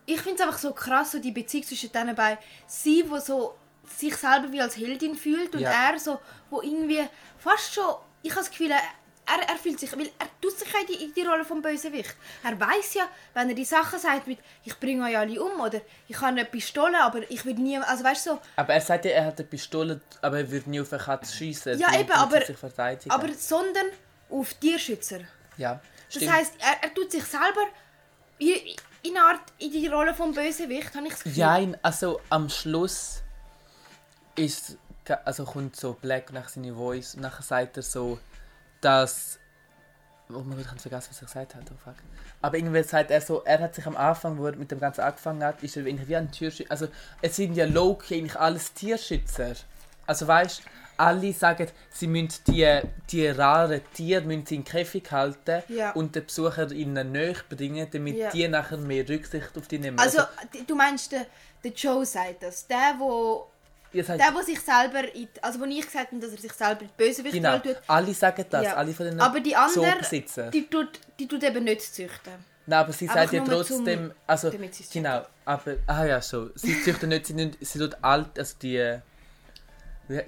Ich 0.05 0.21
finde 0.21 0.35
es 0.35 0.41
einfach 0.47 0.59
so 0.59 0.71
krass, 0.71 1.11
so 1.11 1.19
die 1.19 1.31
Beziehung 1.31 1.63
zwischen 1.65 1.91
diesen 1.91 2.15
beiden. 2.15 2.37
Sie, 2.67 3.03
die 3.03 3.19
so 3.19 3.55
sich 3.83 4.15
selber 4.15 4.51
wie 4.51 4.61
als 4.61 4.77
Heldin 4.77 5.15
fühlt 5.15 5.53
und 5.55 5.61
Ja. 5.61 5.71
er 5.91 5.99
so, 5.99 6.19
wo 6.49 6.61
irgendwie 6.61 7.01
fast 7.37 7.73
schon... 7.73 7.95
Ich 8.23 8.31
habe 8.31 8.41
das 8.41 8.49
Gefühl, 8.49 8.71
er, 9.25 9.49
er, 9.49 9.57
fühlt 9.57 9.79
sich... 9.79 9.91
Weil 9.93 10.07
er 10.19 10.27
tut 10.41 10.57
sich 10.57 10.71
ja 10.71 10.79
in 10.81 10.87
die, 10.87 11.03
in 11.05 11.13
die 11.13 11.23
Rolle 11.23 11.45
vom 11.45 11.61
Bösewicht. 11.61 12.15
Er 12.43 12.59
weiß 12.59 12.93
ja, 12.95 13.07
wenn 13.33 13.49
er 13.49 13.55
die 13.55 13.65
Sachen 13.65 13.99
sagt 13.99 14.27
mit 14.27 14.39
«Ich 14.63 14.79
bringe 14.79 15.05
euch 15.05 15.17
alle 15.17 15.41
um» 15.41 15.59
oder 15.59 15.81
«Ich 16.07 16.17
habe 16.17 16.27
eine 16.27 16.45
Pistole, 16.45 17.01
aber 17.01 17.29
ich 17.29 17.45
würde 17.45 17.61
nie...» 17.61 17.77
Also 17.77 18.03
weißt 18.03 18.25
du 18.25 18.29
so... 18.31 18.41
Aber 18.55 18.73
er 18.73 18.81
sagt 18.81 19.05
ja, 19.05 19.11
er 19.11 19.25
hat 19.25 19.39
eine 19.39 19.47
Pistole, 19.47 20.01
aber 20.21 20.39
er 20.39 20.51
würde 20.51 20.69
nie 20.69 20.81
auf 20.81 20.93
eine 20.93 21.01
Katze 21.01 21.35
schiessen. 21.35 21.79
Ja, 21.79 21.99
eben, 21.99 22.11
aber-. 22.11 22.43
Aber 23.09 23.33
sondern 23.33 23.87
auf 24.29 24.53
Tierschützer. 24.55 25.19
ja, 25.57 25.81
Das 26.07 26.15
stimmt. 26.15 26.31
heisst, 26.31 26.53
er, 26.59 26.87
er 26.87 26.93
tut 26.93 27.11
sich 27.11 27.23
selber 27.23 27.65
in, 28.37 28.49
in 29.01 29.17
eine 29.17 29.25
Art 29.25 29.41
in 29.59 29.71
die 29.71 29.87
Rolle 29.87 30.13
vom 30.13 30.33
Bösewicht, 30.33 30.93
habe 30.95 31.07
ich 31.07 31.13
das 31.13 31.23
Gefühl. 31.23 31.39
Ja, 31.39 31.59
also 31.81 32.21
am 32.29 32.49
Schluss 32.49 33.21
ist, 34.35 34.77
also 35.23 35.45
kommt 35.45 35.75
so 35.75 35.93
Black 35.93 36.31
nach 36.33 36.49
seine 36.49 36.73
Voice 36.73 37.15
und 37.15 37.21
nachher 37.21 37.43
sagt 37.43 37.77
er 37.77 37.83
so, 37.83 38.19
dass 38.81 39.39
oh 40.29 40.39
mein 40.39 40.57
Gott, 40.57 40.61
ich 40.61 40.67
habe 40.67 40.79
vergessen, 40.79 41.09
was 41.11 41.21
er 41.21 41.25
gesagt 41.27 41.55
hat. 41.55 41.63
Oh 41.71 41.77
fuck. 41.83 41.95
Aber 42.41 42.57
irgendwie 42.57 42.81
sagt 42.83 43.11
er 43.11 43.21
so, 43.21 43.43
er 43.43 43.59
hat 43.59 43.75
sich 43.75 43.85
am 43.85 43.95
Anfang, 43.95 44.37
wo 44.37 44.47
er 44.47 44.55
mit 44.55 44.71
dem 44.71 44.79
Ganzen 44.79 45.01
angefangen 45.01 45.43
hat, 45.43 45.61
ist 45.63 45.77
er 45.77 45.85
irgendwie 45.85 46.07
wie 46.07 46.15
ein 46.15 46.31
Tierschützer. 46.31 46.71
Also 46.71 46.87
es 47.21 47.35
sind 47.35 47.55
ja 47.55 47.65
Loki 47.65 48.15
eigentlich 48.17 48.35
alles 48.39 48.73
Tierschützer. 48.73 49.53
Also 50.07 50.27
weißt, 50.27 50.61
alle 50.97 51.33
sagen, 51.33 51.67
sie 51.91 52.07
müssen 52.07 52.39
die, 52.47 52.79
die 53.11 53.27
raren 53.27 53.81
Tiere 53.93 54.21
müssen 54.21 54.45
sie 54.45 54.55
in 54.55 54.63
den 54.63 54.67
Käfig 54.71 55.11
halten 55.11 55.61
Ja. 55.67 55.91
und 55.91 56.15
den 56.15 56.25
Besucher 56.25 56.71
ihnen 56.71 57.11
näher 57.11 57.35
bringen, 57.49 57.87
damit 57.91 58.15
Ja. 58.17 58.29
die 58.31 58.47
nachher 58.47 58.77
mehr 58.77 59.07
Rücksicht 59.07 59.57
auf 59.57 59.67
die 59.67 59.77
nehmen. 59.77 59.99
Also, 59.99 60.21
d- 60.53 60.63
du 60.65 60.75
meinst, 60.75 61.11
der, 61.11 61.25
der 61.63 61.71
Joe 61.71 62.05
sagt 62.05 62.43
das. 62.43 62.65
Der, 62.67 62.95
wo, 62.97 63.47
ihr 63.95 64.03
seid 64.03 64.19
der, 64.19 64.33
wo 64.33 64.41
sich 64.41 64.59
selber... 64.59 65.03
In, 65.15 65.27
also, 65.41 65.59
wo 65.59 65.65
ich 65.65 65.85
gesagt 65.85 66.11
habe, 66.11 66.19
dass 66.19 66.31
er 66.31 66.37
sich 66.37 66.53
selber 66.53 66.81
in 66.81 66.87
die 66.87 67.03
Bösewicht 67.03 67.33
Genau, 67.33 67.57
tut. 67.59 67.77
alle 67.87 68.13
sagen 68.13 68.45
das, 68.49 68.63
Ja. 68.63 68.75
alle 68.75 68.93
von 68.93 69.05
den 69.05 69.19
Aber 69.19 69.39
die 69.39 69.55
anderen, 69.55 69.95
die 70.53 70.67
tut, 70.67 70.99
die 71.19 71.27
tut 71.27 71.43
eben 71.43 71.63
nicht 71.63 71.81
züchten. 71.81 72.33
Nein, 72.67 72.79
aber 72.79 72.93
sie 72.93 73.07
sagt 73.07 73.31
ja 73.33 73.43
trotzdem, 73.43 74.11
also 74.25 74.49
sie 74.49 74.57
es 74.81 74.89
genau, 74.89 75.23
aber 75.45 75.75
ah 75.85 76.03
ja 76.03 76.19
so, 76.21 76.49
sie 76.55 76.81
züchten 76.81 77.09
nicht, 77.09 77.27
sie, 77.27 77.33
nicht, 77.35 77.57
sie 77.61 77.77
tut 77.77 77.95
alt, 78.03 78.39
also 78.39 78.55
die, 78.59 78.97
wie, 80.07 80.21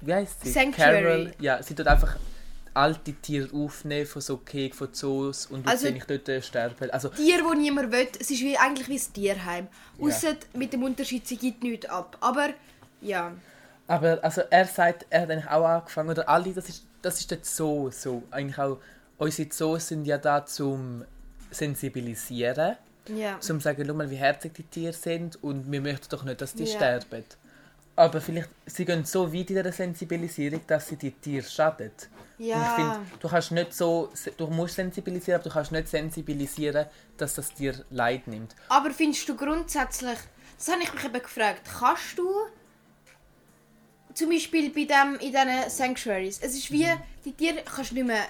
wie 0.00 0.14
heißt 0.14 0.42
sie? 0.42 0.50
Sanctuary. 0.50 1.02
Carol, 1.02 1.32
ja, 1.40 1.62
sie 1.62 1.74
tut 1.76 1.86
einfach 1.86 2.16
alte 2.74 3.12
Tiere 3.14 3.48
aufnehmen 3.54 4.04
von 4.06 4.20
so 4.20 4.36
Keg, 4.38 4.74
von 4.74 4.92
Zoos 4.92 5.46
und 5.46 5.60
Also- 5.60 5.70
also, 5.70 5.86
sie 5.86 5.92
nicht 5.92 6.10
dort 6.10 6.28
äh, 6.28 6.42
sterben. 6.42 6.90
Also 6.90 7.08
Tier, 7.08 7.44
wo 7.44 7.54
niemand 7.54 7.90
will, 7.92 8.08
es 8.20 8.30
ist 8.30 8.40
wie, 8.42 8.58
eigentlich 8.58 8.88
wie 8.88 8.98
ein 8.98 9.12
Tierheim. 9.14 9.68
Ja. 9.98 10.06
Ausser 10.06 10.34
mit 10.54 10.72
dem 10.72 10.82
Unterschied, 10.82 11.26
sie 11.26 11.36
gibt 11.38 11.62
nichts 11.62 11.86
ab. 11.86 12.18
Aber, 12.20 12.50
ja. 13.06 13.32
Aber 13.88 14.18
also 14.22 14.42
er 14.50 14.64
sagt, 14.66 15.06
er 15.10 15.22
hat 15.22 15.30
eigentlich 15.30 15.48
auch 15.50 15.64
angefangen, 15.64 16.10
oder 16.10 16.28
alle, 16.28 16.52
das 16.52 16.68
ist, 16.68 16.84
das 17.02 17.20
ist 17.20 17.30
der 17.30 17.38
Zoo, 17.42 17.90
so. 17.92 18.22
Eigentlich 18.32 18.58
auch, 18.58 18.78
unsere 19.18 19.48
Zoos 19.48 19.86
sind 19.88 20.04
ja 20.06 20.18
da 20.18 20.44
zum 20.44 21.04
sensibilisieren, 21.52 22.76
Ja. 23.08 23.38
zum 23.40 23.60
sagen, 23.60 23.84
schau 23.86 23.94
mal, 23.94 24.10
wie 24.10 24.16
herzig 24.16 24.54
die 24.54 24.64
Tiere 24.64 24.92
sind 24.92 25.42
und 25.42 25.70
wir 25.70 25.80
möchten 25.80 26.08
doch 26.10 26.24
nicht, 26.24 26.40
dass 26.40 26.54
die 26.54 26.64
Ja. 26.64 26.76
sterben. 26.76 27.24
Aber 27.94 28.20
vielleicht, 28.20 28.50
sie 28.66 28.84
gehen 28.84 29.04
so 29.04 29.32
weit 29.32 29.50
in 29.50 29.62
der 29.62 29.72
Sensibilisierung, 29.72 30.60
dass 30.66 30.88
sie 30.88 30.96
die 30.96 31.12
Tiere 31.12 31.46
schaden. 31.46 31.90
Und 32.38 32.44
ich 32.44 32.46
Ja. 32.48 32.64
finde, 32.74 32.98
du 33.20 33.28
kannst 33.28 33.52
nicht 33.52 33.72
so, 33.72 34.10
du 34.36 34.46
musst 34.48 34.74
sensibilisieren, 34.74 35.40
aber 35.40 35.48
du 35.48 35.54
kannst 35.54 35.72
nicht 35.72 35.88
sensibilisieren, 35.88 36.86
dass 37.16 37.34
das 37.34 37.54
Tier 37.54 37.74
Leid 37.90 38.26
nimmt. 38.26 38.54
Aber 38.68 38.90
findest 38.90 39.28
du 39.28 39.36
grundsätzlich, 39.36 40.18
das 40.58 40.68
habe 40.68 40.82
ich 40.82 40.92
mich 40.92 41.04
eben 41.04 41.22
gefragt, 41.22 41.62
kannst 41.78 42.18
du 42.18 42.28
zum 44.16 44.30
Beispiel 44.30 44.70
bei 44.70 44.84
dem, 44.84 45.14
in 45.20 45.30
diesen 45.30 45.70
Sanctuaries, 45.70 46.38
es 46.42 46.54
ist 46.54 46.70
wie, 46.72 46.88
die 47.24 47.32
Tiere 47.32 47.62
kannst 47.64 47.90
du 47.90 47.94
nicht 47.96 48.06
mehr, 48.06 48.24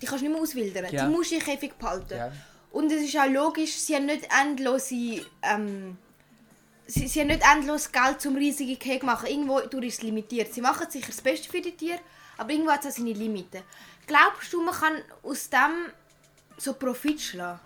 die 0.00 0.06
kannst 0.06 0.22
du 0.22 0.28
nicht 0.28 0.32
mehr 0.34 0.42
auswildern, 0.42 0.86
Ja. 0.90 1.04
die 1.06 1.12
musst 1.12 1.32
du 1.32 1.34
in 1.34 1.42
Käfig 1.42 1.74
behalten. 1.74 2.16
Ja. 2.16 2.32
Und 2.70 2.92
es 2.92 3.02
ist 3.02 3.16
auch 3.18 3.28
logisch, 3.28 3.72
sie 3.74 3.96
haben 3.96 4.06
nicht 4.06 4.28
endlose, 4.40 5.26
ähm, 5.42 5.98
sie, 6.86 7.08
sie 7.08 7.20
haben 7.20 7.26
nicht 7.26 7.42
endlos 7.52 7.90
Geld 7.90 8.20
zum 8.20 8.36
riesigen 8.36 8.78
Käfig 8.78 9.02
machen, 9.02 9.26
irgendwo 9.26 9.60
durch 9.60 9.86
ist 9.86 9.94
es 9.98 10.02
limitiert. 10.02 10.54
Sie 10.54 10.60
machen 10.60 10.88
sicher 10.88 11.08
das 11.08 11.20
Beste 11.20 11.48
für 11.50 11.60
die 11.60 11.72
Tiere, 11.76 11.98
aber 12.38 12.50
irgendwo 12.52 12.70
hat 12.70 12.84
es 12.84 12.92
auch 12.92 12.98
seine 12.98 13.12
Limiten. 13.12 13.62
Glaubst 14.06 14.52
du, 14.52 14.62
man 14.62 14.74
kann 14.74 15.02
aus 15.24 15.50
dem 15.50 15.92
so 16.56 16.74
Profit 16.74 17.20
schlagen? 17.20 17.58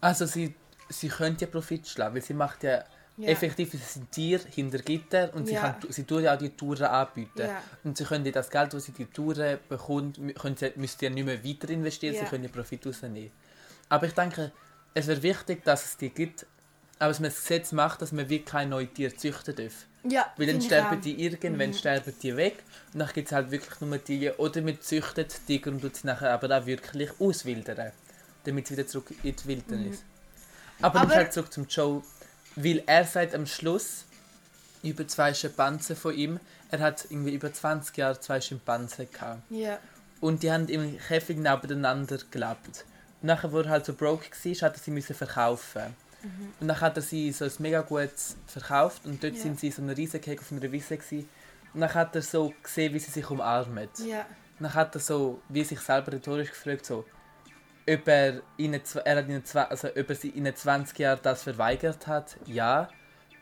Also 0.00 0.24
sie, 0.24 0.54
sie 0.88 1.08
könnte 1.08 1.44
ja 1.44 1.50
Profit 1.50 1.86
schlagen, 1.86 2.14
weil 2.14 2.22
sie 2.22 2.34
macht 2.34 2.62
ja, 2.62 2.82
Ja. 3.18 3.28
effektiv 3.30 3.72
sind 3.72 4.12
Tier 4.12 4.40
hinter 4.54 4.78
Gitter 4.78 5.34
und 5.34 5.46
sie, 5.46 5.54
Ja. 5.54 5.72
kann, 5.72 5.90
sie 5.90 6.04
tut 6.04 6.22
ja 6.22 6.34
auch 6.34 6.38
die 6.38 6.50
Touren 6.50 6.84
anbieten. 6.84 7.40
Ja. 7.48 7.62
Und 7.82 7.98
sie 7.98 8.04
können 8.04 8.30
das 8.32 8.48
Geld, 8.48 8.72
das 8.72 8.84
sie 8.84 8.92
die 8.92 9.06
Touren 9.06 9.58
bekommt, 9.68 10.20
können 10.38 10.56
sie, 10.56 10.72
müssen 10.76 10.96
sie 11.00 11.06
ja 11.06 11.10
nicht 11.10 11.24
mehr 11.26 11.42
weiter 11.44 11.68
investieren, 11.70 12.14
sie 12.14 12.24
können 12.24 12.44
ja 12.44 12.50
Profit 12.50 12.86
rausnehmen. 12.86 13.30
Aber 13.88 14.06
ich 14.06 14.12
denke, 14.14 14.52
es 14.94 15.06
wäre 15.08 15.22
wichtig, 15.22 15.64
dass 15.64 15.84
es 15.84 15.96
die 15.96 16.10
gibt, 16.10 16.46
aber 17.00 17.08
dass 17.08 17.18
man 17.20 17.30
ein 17.30 17.34
Gesetz 17.34 17.72
macht, 17.72 18.02
dass 18.02 18.12
man 18.12 18.28
wirklich 18.28 18.44
keine 18.44 18.70
neuen 18.70 18.92
Tiere 18.94 19.14
züchten 19.16 19.54
darf. 19.56 19.86
Ja, 20.08 20.32
Weil 20.36 20.46
dann 20.46 20.62
sterben. 20.62 20.98
Mhm. 20.98 21.00
die 21.02 21.24
irgendwann 21.24 21.74
sterben 21.74 22.14
die 22.22 22.36
weg 22.36 22.62
und 22.92 23.00
dann 23.00 23.08
gibt 23.12 23.26
es 23.28 23.32
halt 23.32 23.50
wirklich 23.50 23.80
nur 23.80 23.98
die 23.98 24.30
oder 24.30 24.62
man 24.62 24.80
züchtet 24.80 25.40
die 25.48 25.58
Tiger 25.58 25.72
und 25.72 25.80
tut 25.80 25.96
sie 25.96 26.06
nachher 26.06 26.32
aber 26.32 26.56
auch 26.56 26.66
wirklich 26.66 27.10
auswildern, 27.18 27.90
damit 28.44 28.68
sie 28.68 28.76
wieder 28.76 28.86
zurück 28.86 29.10
in 29.24 29.34
die 29.34 29.44
Wildnis. 29.46 30.04
Aber, 30.80 31.00
Aber- 31.00 31.08
dann 31.08 31.16
halt 31.18 31.32
zurück 31.32 31.52
zum 31.52 31.66
Joe, 31.66 32.02
weil 32.62 32.82
er 32.86 33.04
sagt 33.04 33.34
am 33.34 33.46
Schluss 33.46 34.04
über 34.82 35.06
zwei 35.08 35.34
Schimpansen 35.34 35.96
von 35.96 36.14
ihm, 36.14 36.40
er 36.70 36.80
hat 36.80 37.06
irgendwie 37.10 37.34
über 37.34 37.52
20 37.52 37.96
Jahre 37.96 38.20
zwei 38.20 38.40
Schimpansen 38.40 39.08
gehabt 39.10 39.42
Ja. 39.50 39.78
und 40.20 40.42
die 40.42 40.52
haben 40.52 40.68
im 40.68 40.98
Käfig 40.98 41.38
nebeneinander 41.38 42.18
gelebt. 42.30 42.84
Und 43.20 43.26
nachher, 43.26 43.52
wo 43.52 43.60
er 43.60 43.68
halt 43.70 43.86
so 43.86 43.94
broke 43.94 44.26
war, 44.30 44.52
hat 44.68 44.76
er 44.76 44.78
sie 44.82 44.90
müssen 44.90 45.14
verkaufen. 45.14 45.82
Und 46.60 46.66
dann 46.68 46.80
hat 46.80 46.96
er 46.96 47.02
sie 47.02 47.30
so 47.32 47.44
ein 47.44 47.52
mega 47.60 47.80
gutes 47.82 48.36
verkauft 48.46 49.02
und 49.06 49.22
dort 49.22 49.34
Ja. 49.36 49.42
sind 49.42 49.60
sie 49.60 49.68
in 49.68 49.72
so 49.72 49.82
einer 49.82 49.96
riesen 49.96 50.20
Käfig 50.20 50.40
auf 50.40 50.50
einer 50.52 50.70
Wiese 50.72 50.96
gewesen. 50.96 51.28
Und 51.74 51.80
dann 51.80 51.94
hat 51.94 52.14
er 52.16 52.22
so 52.22 52.52
gesehen, 52.62 52.92
wie 52.92 52.98
sie 52.98 53.10
sich 53.10 53.28
umarmen. 53.30 53.88
Ja. 54.04 54.26
dann 54.60 54.74
hat 54.74 54.94
er 54.96 55.00
so, 55.00 55.40
wie 55.48 55.62
sich 55.62 55.78
selber 55.78 56.12
rhetorisch 56.12 56.50
gefragt, 56.50 56.84
so, 56.86 57.04
ob 57.88 58.08
er 58.08 58.42
zw- 58.84 59.00
er 59.04 59.16
hat 59.16 59.28
zwa- 59.46 59.68
also, 59.68 59.88
ob 59.88 60.08
er 60.10 60.14
sie 60.14 60.30
ihnen 60.30 60.54
20 60.54 60.98
Jahre 60.98 61.20
das 61.22 61.42
verweigert 61.42 62.06
hat, 62.06 62.36
ja. 62.46 62.88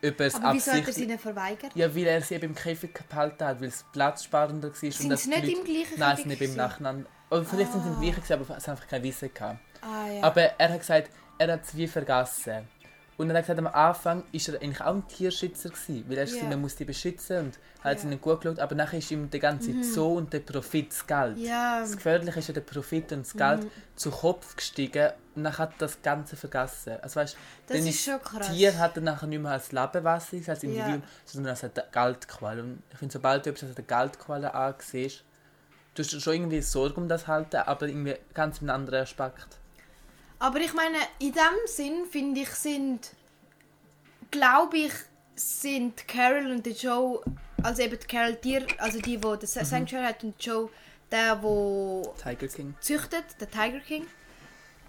Ob 0.05 0.21
er 0.21 0.27
es 0.27 0.35
Aber 0.35 0.53
wieso 0.55 0.73
hat 0.73 0.87
er 0.87 0.93
sie 0.93 1.19
verweigert? 1.19 1.75
Ja, 1.75 1.95
weil 1.95 2.07
er 2.07 2.21
sie 2.23 2.35
eben 2.35 2.47
im 2.51 2.55
Käfig 2.55 2.93
gehalten 2.95 3.45
hat, 3.45 3.61
weil 3.61 3.69
es 3.69 3.85
platzsparender 3.93 4.69
war. 4.69 4.91
Sind 4.93 5.11
dass 5.11 5.23
sie 5.23 5.31
nicht 5.31 5.59
im 5.59 5.65
gleichen 5.65 5.99
Nein, 5.99 6.17
sie 6.17 6.29
nicht 6.29 6.43
im? 6.43 6.55
Nacheinander. 6.57 7.09
Oder 7.31 7.45
vielleicht 7.45 7.73
sind 7.73 7.83
sie 7.83 7.89
im 7.89 8.01
gleichen, 8.01 8.17
gewesen, 8.23 8.33
aber 8.35 8.57
es 8.57 8.69
haben 8.69 8.75
einfach 8.75 8.89
kein 8.89 9.03
Wissen 9.03 9.33
gehabt. 9.35 9.59
Ah 9.83 10.09
ja. 10.09 10.23
Aber 10.23 10.43
er 10.43 10.69
hat 10.69 10.79
gesagt, 10.79 11.11
er 11.39 11.53
hat 11.53 11.65
es 11.65 11.77
wie 11.77 11.87
vergessen. 11.87 12.69
Und 13.19 13.31
er 13.31 13.37
hat 13.37 13.45
gesagt, 13.45 13.59
am 13.59 13.67
Anfang 13.69 14.25
war 14.31 14.55
er 14.55 14.61
eigentlich 14.63 14.81
auch 14.83 14.95
ein 14.95 15.09
Tierschützer, 15.09 15.71
gewesen, 15.71 16.05
weil 16.07 16.19
er 16.19 16.29
yeah. 16.29 16.45
man 16.51 16.61
muss 16.61 16.77
die 16.77 16.85
beschützen 16.85 17.47
und 17.47 17.59
hat 17.83 17.95
Ja. 17.95 17.99
sie 18.01 18.07
ihnen 18.09 18.21
gut 18.21 18.43
geschaut. 18.43 18.59
Aber 18.59 18.75
nachher 18.75 18.99
ist 18.99 19.11
ihm 19.11 19.31
der 19.31 19.41
ganze 19.41 19.83
Zoo 19.83 20.19
und 20.19 20.31
der 20.35 20.41
Profit, 20.41 20.91
das 20.91 21.07
Geld. 21.07 21.39
ja. 21.39 21.81
Das 21.81 21.97
Gefährliche 21.97 22.39
ist 22.39 22.49
ja 22.49 22.53
der 22.55 22.61
Profit 22.61 23.13
und 23.13 23.21
das 23.25 23.33
Geld 23.35 23.65
Mhm. 23.65 23.71
zu 23.97 24.11
Kopf 24.11 24.55
gestiegen 24.57 25.13
und 25.35 25.45
dann 25.45 25.57
hat 25.57 25.73
das 25.79 26.03
Ganze 26.03 26.37
vergessen. 26.37 26.99
Also 27.01 27.21
weißt, 27.21 27.37
Das 27.69 27.77
dann 27.79 27.87
ist 27.87 28.05
schon 28.05 28.21
krass. 28.21 28.51
Tier 28.53 28.79
hat 28.79 28.97
er 28.97 29.03
nachher 29.03 29.27
nicht 29.29 29.41
mehr 29.43 29.53
als 29.53 29.73
Lebewesen, 29.73 30.45
als 30.49 30.63
Individuum, 30.63 31.01
Ja. 31.01 31.09
sondern 31.25 31.51
als 31.53 31.65
eine 31.65 31.73
Geldquelle. 31.91 32.63
Und 32.63 32.83
ich 32.93 32.99
finde, 32.99 33.13
sobald 33.15 33.47
du 33.47 33.51
etwas 33.51 33.69
als 33.71 33.79
eine 33.79 33.87
Geldquelle 33.87 34.55
ansiehst, 34.55 35.25
du 35.95 36.03
hast 36.03 36.21
schon 36.23 36.35
irgendwie 36.35 36.61
Sorge 36.61 36.97
um 37.01 37.09
das 37.09 37.27
halten, 37.27 37.57
aber 37.57 37.89
irgendwie 37.89 38.17
ganz 38.35 38.61
mit 38.61 38.69
einem 38.69 38.81
anderen 38.83 39.05
Aspekt. 39.05 39.47
Aber 40.39 40.61
ich 40.61 40.75
meine, 40.75 40.99
in 41.19 41.33
dem 41.33 41.67
Sinn 41.67 42.05
finde 42.11 42.41
ich, 42.43 42.51
sind, 42.51 43.11
glaube 44.31 44.77
ich, 44.79 44.93
sind 45.35 46.07
Carol 46.09 46.51
und 46.51 46.67
Joe, 46.83 47.21
also 47.63 47.83
eben 47.83 47.99
die 47.99 48.07
Carol 48.07 48.37
Tier, 48.37 48.67
also 48.79 49.01
die, 49.01 49.17
die 49.19 49.37
das 49.41 49.55
Sanctuary 49.55 50.05
hat 50.07 50.25
und 50.25 50.43
Joe, 50.45 50.69
der, 51.11 51.37
der 51.37 52.15
Tiger 52.23 52.49
King. 52.49 52.75
züchtet, 52.81 53.25
der 53.41 53.51
Tiger 53.51 53.81
King, 53.81 54.07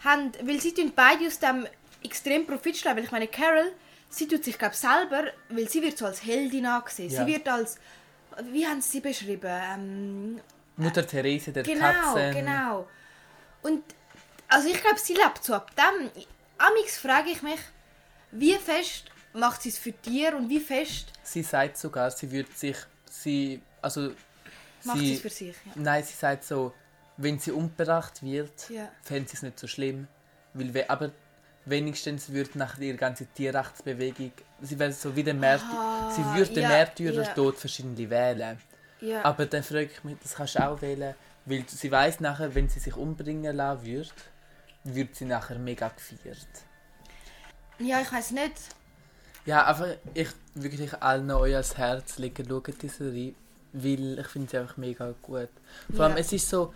haben, 0.04 0.32
weil 0.44 0.60
sie 0.62 0.74
tun 0.74 0.92
beide 0.96 1.28
aus 1.28 1.40
dem 1.40 1.68
extrem 2.04 2.46
Profit 2.46 2.78
schlagen, 2.78 2.98
weil 2.98 3.06
ich 3.06 3.12
meine, 3.12 3.28
Carol, 3.28 3.72
sie 4.10 4.28
tut 4.28 4.44
sich 4.44 4.58
glaube 4.58 4.76
selber, 4.76 5.26
weil 5.50 5.68
sie 5.70 5.82
wird 5.82 5.98
so 5.98 6.06
als 6.06 6.24
Heldin 6.24 6.66
angesehen, 6.66 7.10
Ja. 7.10 7.26
sie 7.26 7.32
wird 7.34 7.48
als, 7.48 7.78
wie 8.52 8.66
haben 8.68 8.82
sie 8.82 8.90
sie 8.90 9.00
beschrieben, 9.02 9.50
ähm, 9.50 10.40
Mutter 10.78 11.06
Therese 11.08 11.52
der 11.52 11.64
Genau, 11.64 11.80
Katzen. 11.80 12.32
genau. 12.34 12.88
Und 13.64 13.84
also 14.50 14.68
ich 14.70 14.82
glaube, 14.82 15.00
sie 15.00 15.14
lebt 15.14 15.44
so 15.44 15.54
ab 15.54 15.72
dem. 15.76 16.10
Amix 16.58 16.98
frage 16.98 17.30
ich 17.30 17.42
mich, 17.44 17.60
wie 18.32 18.56
fest 18.56 19.06
macht 19.34 19.62
sie 19.62 19.70
es 19.70 19.78
für 19.78 19.92
Tiere 19.94 20.36
und 20.36 20.50
wie 20.50 20.60
fest 20.60 21.12
Sie 21.24 21.44
sagt 21.44 21.78
sogar, 21.78 22.10
sie 22.10 22.32
würde 22.32 22.50
sich, 22.56 22.78
sie, 23.10 23.62
also 23.82 24.12
macht 24.84 25.00
sie 25.00 25.14
es 25.16 25.22
für 25.22 25.30
sich? 25.30 25.56
Ja. 25.66 25.72
nein, 25.76 26.04
sie 26.04 26.14
sagt 26.14 26.44
so, 26.46 26.74
wenn 27.18 27.38
sie 27.38 27.52
umgebracht 27.52 28.24
wird, 28.24 28.70
Ja. 28.70 28.90
fände 29.04 29.30
sie 29.30 29.36
es 29.36 29.42
nicht 29.44 29.60
so 29.60 29.68
schlimm, 29.68 30.08
weil 30.54 30.74
we, 30.74 30.90
aber 30.90 31.12
wenigstens 31.66 32.30
würde 32.32 32.58
nach 32.58 32.78
ihrer 32.80 32.98
ganzen 32.98 33.28
Tierrechtsbewegung, 33.34 34.32
sie 34.62 34.80
wäre 34.80 34.92
so 34.94 35.16
wie 35.16 35.24
der 35.24 35.34
Märtyrer, 35.34 35.70
Ah, 35.78 36.12
sie 36.12 36.24
würde 36.38 36.54
den 36.54 36.64
ja, 36.64 36.70
Märtyrertod 36.70 37.58
verschiedentlich 37.58 38.10
wählen. 38.10 38.58
Ja. 39.02 39.24
Aber 39.26 39.46
dann 39.46 39.62
frage 39.64 39.90
ich 39.94 40.04
mich, 40.04 40.18
das 40.24 40.34
kannst 40.36 40.56
du 40.56 40.66
auch 40.68 40.82
wählen, 40.82 41.14
weil 41.46 41.64
sie 41.68 41.92
weiß 41.92 42.20
nachher, 42.22 42.56
wenn 42.56 42.70
sie 42.70 42.80
sich 42.80 42.96
umbringen 42.96 43.56
lassen 43.56 43.86
würde, 43.86 44.10
wird 44.96 45.16
sie 45.16 45.26
nachher 45.26 45.58
mega 45.60 45.90
gefeiert. 45.90 46.48
ja, 47.80 48.02
ich 48.02 48.12
weiß 48.12 48.32
nicht. 48.32 48.54
Ja, 49.46 49.64
aber 49.64 49.96
ich 50.14 50.28
wirklich 50.56 50.94
allen 51.02 51.30
euch 51.32 51.54
ans 51.54 51.78
Herz 51.78 52.18
legen, 52.18 52.46
schaut 52.50 52.82
die 52.82 52.90
Serie, 52.90 53.34
weil 53.74 54.20
ich 54.20 54.28
finde 54.28 54.50
sie 54.50 54.58
einfach 54.58 54.78
mega 54.78 55.14
gut. 55.22 55.50
Vor 55.96 56.06
allem, 56.06 56.16
Ja. 56.16 56.20
es 56.22 56.34
ist 56.34 56.50
so, 56.50 56.74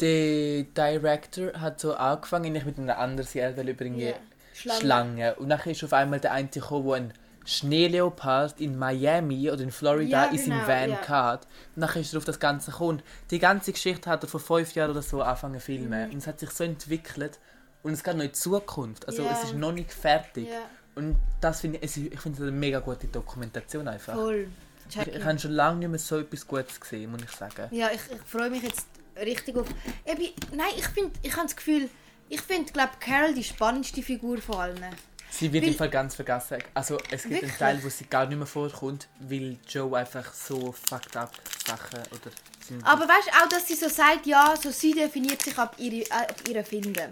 der 0.00 0.62
Director 0.62 1.60
hat 1.60 1.80
so 1.80 1.94
angefangen 1.94 2.46
eigentlich 2.46 2.64
mit 2.66 2.78
einer 2.78 2.98
anderen 2.98 3.26
Serie, 3.28 3.56
weil 3.56 3.68
über 3.70 3.84
irgendwie 3.84 4.10
Ja. 4.10 4.14
Schlange. 4.54 4.80
Schlange. 4.80 5.34
Und 5.36 5.48
dann 5.48 5.60
ist 5.60 5.82
auf 5.84 5.92
einmal 5.92 6.20
der 6.20 6.32
eine 6.32 6.48
gekommen, 6.48 7.08
der 7.08 7.27
Schneeleopard 7.48 8.60
in 8.60 8.78
Miami 8.78 9.50
oder 9.50 9.62
in 9.62 9.70
Florida 9.70 10.24
Ja, 10.26 10.30
in 10.30 10.38
seinem 10.38 10.60
genau, 10.60 10.68
Van 10.68 10.90
ja. 10.90 11.32
Und 11.34 11.40
dann 11.76 11.96
ist 11.96 12.12
er 12.12 12.18
auf 12.18 12.24
das 12.24 12.38
Ganze 12.38 12.70
gekommen. 12.70 13.02
Die 13.30 13.38
ganze 13.38 13.72
Geschichte 13.72 14.10
hat 14.10 14.22
er 14.22 14.28
vor 14.28 14.40
fünf 14.40 14.74
Jahren 14.74 14.90
oder 14.90 15.02
so 15.02 15.22
angefangen 15.22 15.54
zu 15.54 15.60
filmen. 15.60 16.06
Mhm. 16.08 16.12
Und 16.12 16.18
es 16.18 16.26
hat 16.26 16.38
sich 16.40 16.50
so 16.50 16.64
entwickelt. 16.64 17.38
Und 17.82 17.92
es 17.92 18.02
geht 18.04 18.14
noch 18.16 18.22
in 18.24 18.28
die 18.30 18.32
Zukunft. 18.32 19.06
Also 19.06 19.22
Ja. 19.22 19.30
es 19.32 19.44
ist 19.44 19.54
noch 19.54 19.72
nicht 19.72 19.92
fertig. 19.92 20.48
Ja, 20.48 20.60
Und 20.94 21.16
das 21.40 21.60
finde 21.60 21.78
ich, 21.78 21.84
ist- 21.84 21.96
ich 21.96 22.20
finde 22.20 22.36
es 22.36 22.42
eine 22.42 22.50
mega 22.52 22.80
gute 22.80 23.06
Dokumentation 23.06 23.86
einfach. 23.88 24.14
voll. 24.14 24.48
Ich, 24.88 24.94
Check 24.94 25.06
ich 25.08 25.14
ich. 25.16 25.24
habe 25.24 25.38
schon 25.38 25.52
lange 25.52 25.78
nicht 25.80 25.88
mehr 25.90 25.98
so 25.98 26.18
etwas 26.18 26.46
Gutes 26.46 26.80
gesehen, 26.80 27.10
muss 27.10 27.20
ich 27.22 27.30
sagen. 27.30 27.68
Ja, 27.70 27.88
ich, 27.92 28.00
ich 28.10 28.20
freue 28.26 28.50
mich 28.50 28.62
jetzt 28.62 28.86
richtig 29.16 29.56
auf. 29.56 29.66
Eben, 30.06 30.28
nein, 30.56 30.66
ich 30.76 30.86
finde, 30.88 31.12
ich 31.22 31.32
habe 31.36 31.46
das 31.46 31.54
Gefühl, 31.56 31.88
ich 32.28 32.40
finde, 32.40 32.72
glaube 32.72 32.92
Carol 33.00 33.32
die 33.34 33.44
spannendste 33.44 34.02
Figur 34.02 34.38
von 34.38 34.56
allen. 34.56 34.84
Sie 35.30 35.52
wird 35.52 35.64
Weil- 35.64 35.70
im 35.72 35.76
Fall 35.76 35.90
ganz 35.90 36.14
vergessen. 36.14 36.58
Also 36.74 36.96
es 37.10 37.22
gibt 37.22 37.34
Wirklich? 37.34 37.50
einen 37.50 37.58
Teil, 37.58 37.84
wo 37.84 37.88
sie 37.88 38.04
gar 38.06 38.26
nicht 38.26 38.38
mehr 38.38 38.46
vorkommt, 38.46 39.08
weil 39.20 39.58
Joe 39.68 39.96
einfach 39.98 40.32
so 40.32 40.72
fucked 40.72 41.16
up 41.16 41.32
Sachen 41.66 41.98
oder 42.10 42.30
sind- 42.66 42.84
Aber 42.86 43.06
weißt 43.06 43.28
du 43.28 43.32
auch, 43.44 43.48
dass 43.48 43.66
sie 43.68 43.74
so 43.74 43.88
sagt, 43.88 44.26
ja, 44.26 44.54
so 44.60 44.70
sie 44.70 44.92
definiert 44.92 45.42
sich 45.42 45.56
ab 45.58 45.74
ihre, 45.78 46.02
äh, 46.06 46.12
ab 46.12 46.34
ihre 46.48 46.64
Finden. 46.64 47.10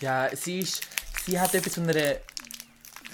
Ja, 0.00 0.28
sie 0.34 0.60
ist. 0.60 0.82
Sie 1.26 1.38
hat 1.38 1.54
etwas 1.54 1.74
von 1.74 1.88
einer 1.88 2.16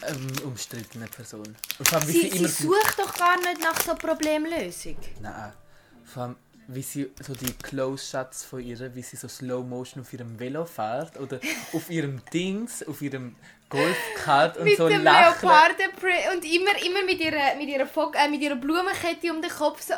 ähm, 0.07 0.31
umstrittenen 0.45 1.09
Person. 1.09 1.57
Und 1.79 1.89
vor 1.89 1.99
allem, 1.99 2.07
Sie, 2.07 2.31
sie, 2.31 2.47
sie 2.47 2.47
sucht 2.65 2.99
doch 2.99 3.17
gar 3.17 3.37
nicht 3.39 3.61
nach 3.61 3.81
so 3.81 3.95
Problemlösung. 3.95 4.97
Nein. 5.21 5.53
Vor 6.05 6.23
allem, 6.25 6.37
wie 6.69 6.83
sie 6.83 7.11
so 7.23 7.35
die 7.35 7.53
Close-Shots 7.53 8.45
von 8.45 8.61
ihr, 8.61 8.95
wie 8.95 9.03
sie 9.03 9.17
so 9.17 9.29
Slow 9.29 9.65
Motion 9.65 10.03
auf 10.03 10.13
ihrem 10.13 10.39
Velo 10.39 10.65
fährt 10.65 11.19
oder 11.19 11.41
auf 11.73 11.91
ihrem 11.91 12.23
Dings, 12.33 12.83
auf 12.87 13.03
ihrem 13.03 13.37
Golfkart 13.69 14.57
und 14.59 14.65
mit 14.65 14.77
so 14.77 14.89
dem. 14.89 15.03
Leoparden 15.03 15.87
und 16.35 16.45
immer, 16.45 16.87
immer 16.87 17.05
mit 17.05 17.21
ihrer, 17.21 17.57
mit 17.57 17.69
ihrer, 17.69 17.87
Fog 17.87 18.15
äh, 18.17 18.29
mit 18.29 18.41
ihrer 18.41 18.57
Blumenkette 18.57 19.33
um 19.33 19.43
den 19.43 19.51
Kopf. 19.51 19.83
So. 19.83 19.95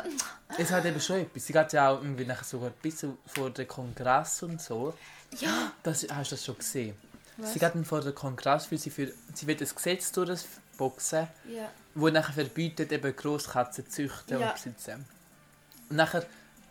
Es 0.57 0.71
hat 0.71 0.85
eben 0.85 0.99
schon 0.99 1.17
etwas. 1.17 1.45
Sie 1.45 1.53
geht 1.53 1.73
ja 1.73 1.89
auch 1.91 2.01
irgendwie 2.01 2.25
nachher 2.25 2.43
sogar 2.45 2.71
bis 2.81 3.05
vor 3.27 3.49
den 3.51 3.67
Kongress 3.67 4.43
und 4.43 4.61
so. 4.61 4.93
Ja, 5.39 5.71
Das, 5.83 6.07
hast 6.09 6.31
du 6.31 6.35
das 6.35 6.45
schon 6.45 6.57
gesehen? 6.57 6.95
Was? 7.37 7.53
Sie 7.53 7.59
geht 7.59 7.75
dann 7.75 7.85
vor 7.85 8.01
den 8.01 8.15
Kongress, 8.15 8.71
weil 8.71 8.79
sie, 8.79 8.89
für, 8.89 9.11
sie 9.33 9.45
will 9.45 9.57
ein 9.59 9.69
Gesetz 9.75 10.11
durchboxen, 10.11 11.27
ja. 11.53 11.69
wo 11.93 12.09
nachher 12.09 12.33
verbietet, 12.33 12.91
eben 12.91 13.15
Grosskatzen 13.15 13.85
zu 13.85 13.91
züchten 13.91 14.39
Ja. 14.39 14.47
und 14.47 14.53
besitzen. 14.55 15.05
Und 15.89 15.97
nachher, 15.97 16.25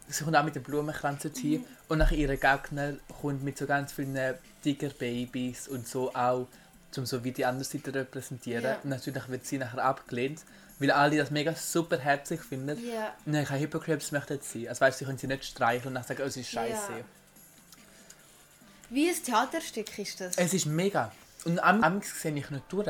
sie 0.08 0.24
kommt 0.24 0.36
auch 0.36 0.44
mit 0.44 0.54
den 0.54 0.62
Blumenkranzen 0.62 1.32
hin 1.34 1.64
und 1.88 1.98
nachher 1.98 2.16
ihre 2.16 2.36
Gegner 2.36 2.94
kommt 3.20 3.42
mit 3.42 3.58
so 3.58 3.66
ganz 3.66 3.92
vielen 3.92 4.34
Tigerbabys 4.62 5.68
und 5.68 5.86
so 5.86 6.14
auch, 6.14 6.46
um 6.96 7.06
so 7.06 7.22
wie 7.24 7.32
die 7.32 7.44
andere 7.44 7.64
Seite 7.64 7.94
repräsentieren. 7.94 8.64
Ja. 8.64 8.78
Und 8.82 8.90
natürlich 8.90 9.28
wird 9.28 9.44
sie 9.46 9.58
nachher 9.58 9.84
abgelehnt, 9.84 10.42
weil 10.78 10.90
alle 10.90 11.16
das 11.16 11.30
mega 11.30 11.54
super 11.54 11.98
herzig 11.98 12.40
finden. 12.42 12.78
Ja. 12.86 13.14
Nein, 13.24 13.44
keine 13.44 13.60
Hypocrites 13.60 14.12
möchten 14.12 14.38
sie. 14.40 14.68
Also 14.68 14.80
weißt, 14.80 14.98
sie 14.98 15.04
können 15.04 15.18
sie 15.18 15.26
nicht 15.26 15.44
streichen 15.44 15.88
und 15.88 15.94
dann 15.94 16.04
sagen, 16.04 16.20
oh, 16.22 16.26
es 16.26 16.36
ist 16.36 16.50
scheiße. 16.50 16.92
Ja. 16.92 17.04
Wie 18.90 19.08
ein 19.08 19.22
Theaterstück 19.22 19.98
ist 19.98 20.20
das. 20.20 20.36
Es 20.36 20.54
ist 20.54 20.66
mega. 20.66 21.12
Und 21.44 21.58
am 21.60 21.82
am 21.82 22.00
sehe 22.02 22.34
ich 22.34 22.50
nicht 22.50 22.64
durch. 22.68 22.88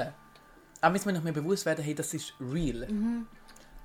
Am 0.81 0.93
muss 0.93 1.05
mir 1.05 1.33
bewusst 1.33 1.67
werden, 1.67 1.85
hey, 1.85 1.95
das 1.95 2.15
ist 2.15 2.35
real. 2.41 2.87
Mhm. 2.89 3.27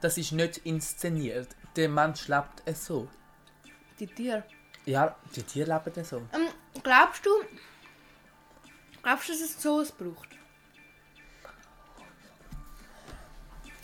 Das 0.02 0.18
ist 0.18 0.32
nicht 0.32 0.58
inszeniert. 0.60 1.50
Der 1.76 1.90
Mann 1.90 2.16
schleppt 2.16 2.64
es 2.66 2.86
so. 2.86 3.08
Die 4.02 4.08
Tiere. 4.08 4.44
Ja, 4.88 5.16
die 5.36 5.44
Tiere 5.44 5.72
leben 5.72 6.02
es 6.02 6.10
so. 6.10 6.18
Ähm, 6.34 6.48
glaubst 6.82 7.24
du, 7.24 7.30
glaubst 9.04 9.30
du, 9.30 9.34
dass 9.34 9.42
es 9.42 9.60
Zoos 9.60 9.92
braucht? 9.92 10.30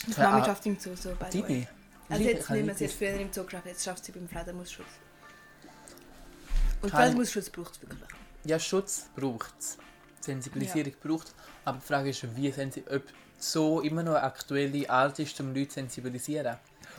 Die 0.07 0.15
Ahnung. 0.19 0.43
schafft 0.43 0.65
im 0.65 0.79
Zoo 0.79 0.95
so 0.95 1.13
bei 1.19 1.27
euch. 1.27 1.47
nicht. 1.47 1.67
Also 2.09 2.23
jetzt 2.23 2.49
nicht 2.49 2.65
mehr, 2.65 2.73
sie 2.73 2.85
hat 2.85 2.93
früher 2.93 3.13
im 3.13 3.31
Zoo 3.31 3.43
geschafft, 3.43 3.67
jetzt 3.67 3.85
schafft 3.85 4.05
sie 4.05 4.11
beim 4.11 4.27
Fledermausschutz. 4.27 4.87
Und 6.81 6.89
Fledermausschutz 6.89 7.51
braucht 7.51 7.75
es 7.75 7.81
wirklich. 7.83 8.09
Ja, 8.45 8.57
Schutz 8.57 9.09
braucht 9.15 9.53
es. 9.59 9.77
Sensibilisierung 10.21 10.93
braucht 11.03 11.35
Aber 11.63 11.77
die 11.77 11.85
Frage 11.85 12.09
ist, 12.09 12.35
wie 12.35 12.51
sensi 12.51 12.83
ob 12.89 13.03
so 13.37 13.81
immer 13.81 14.01
noch 14.01 14.15
eine 14.15 14.23
aktuelle 14.23 14.89
Art 14.89 15.19
ist, 15.19 15.39
um 15.41 15.53
Leute 15.53 15.67
zu 15.67 15.73
sensibilisieren. 15.75 16.57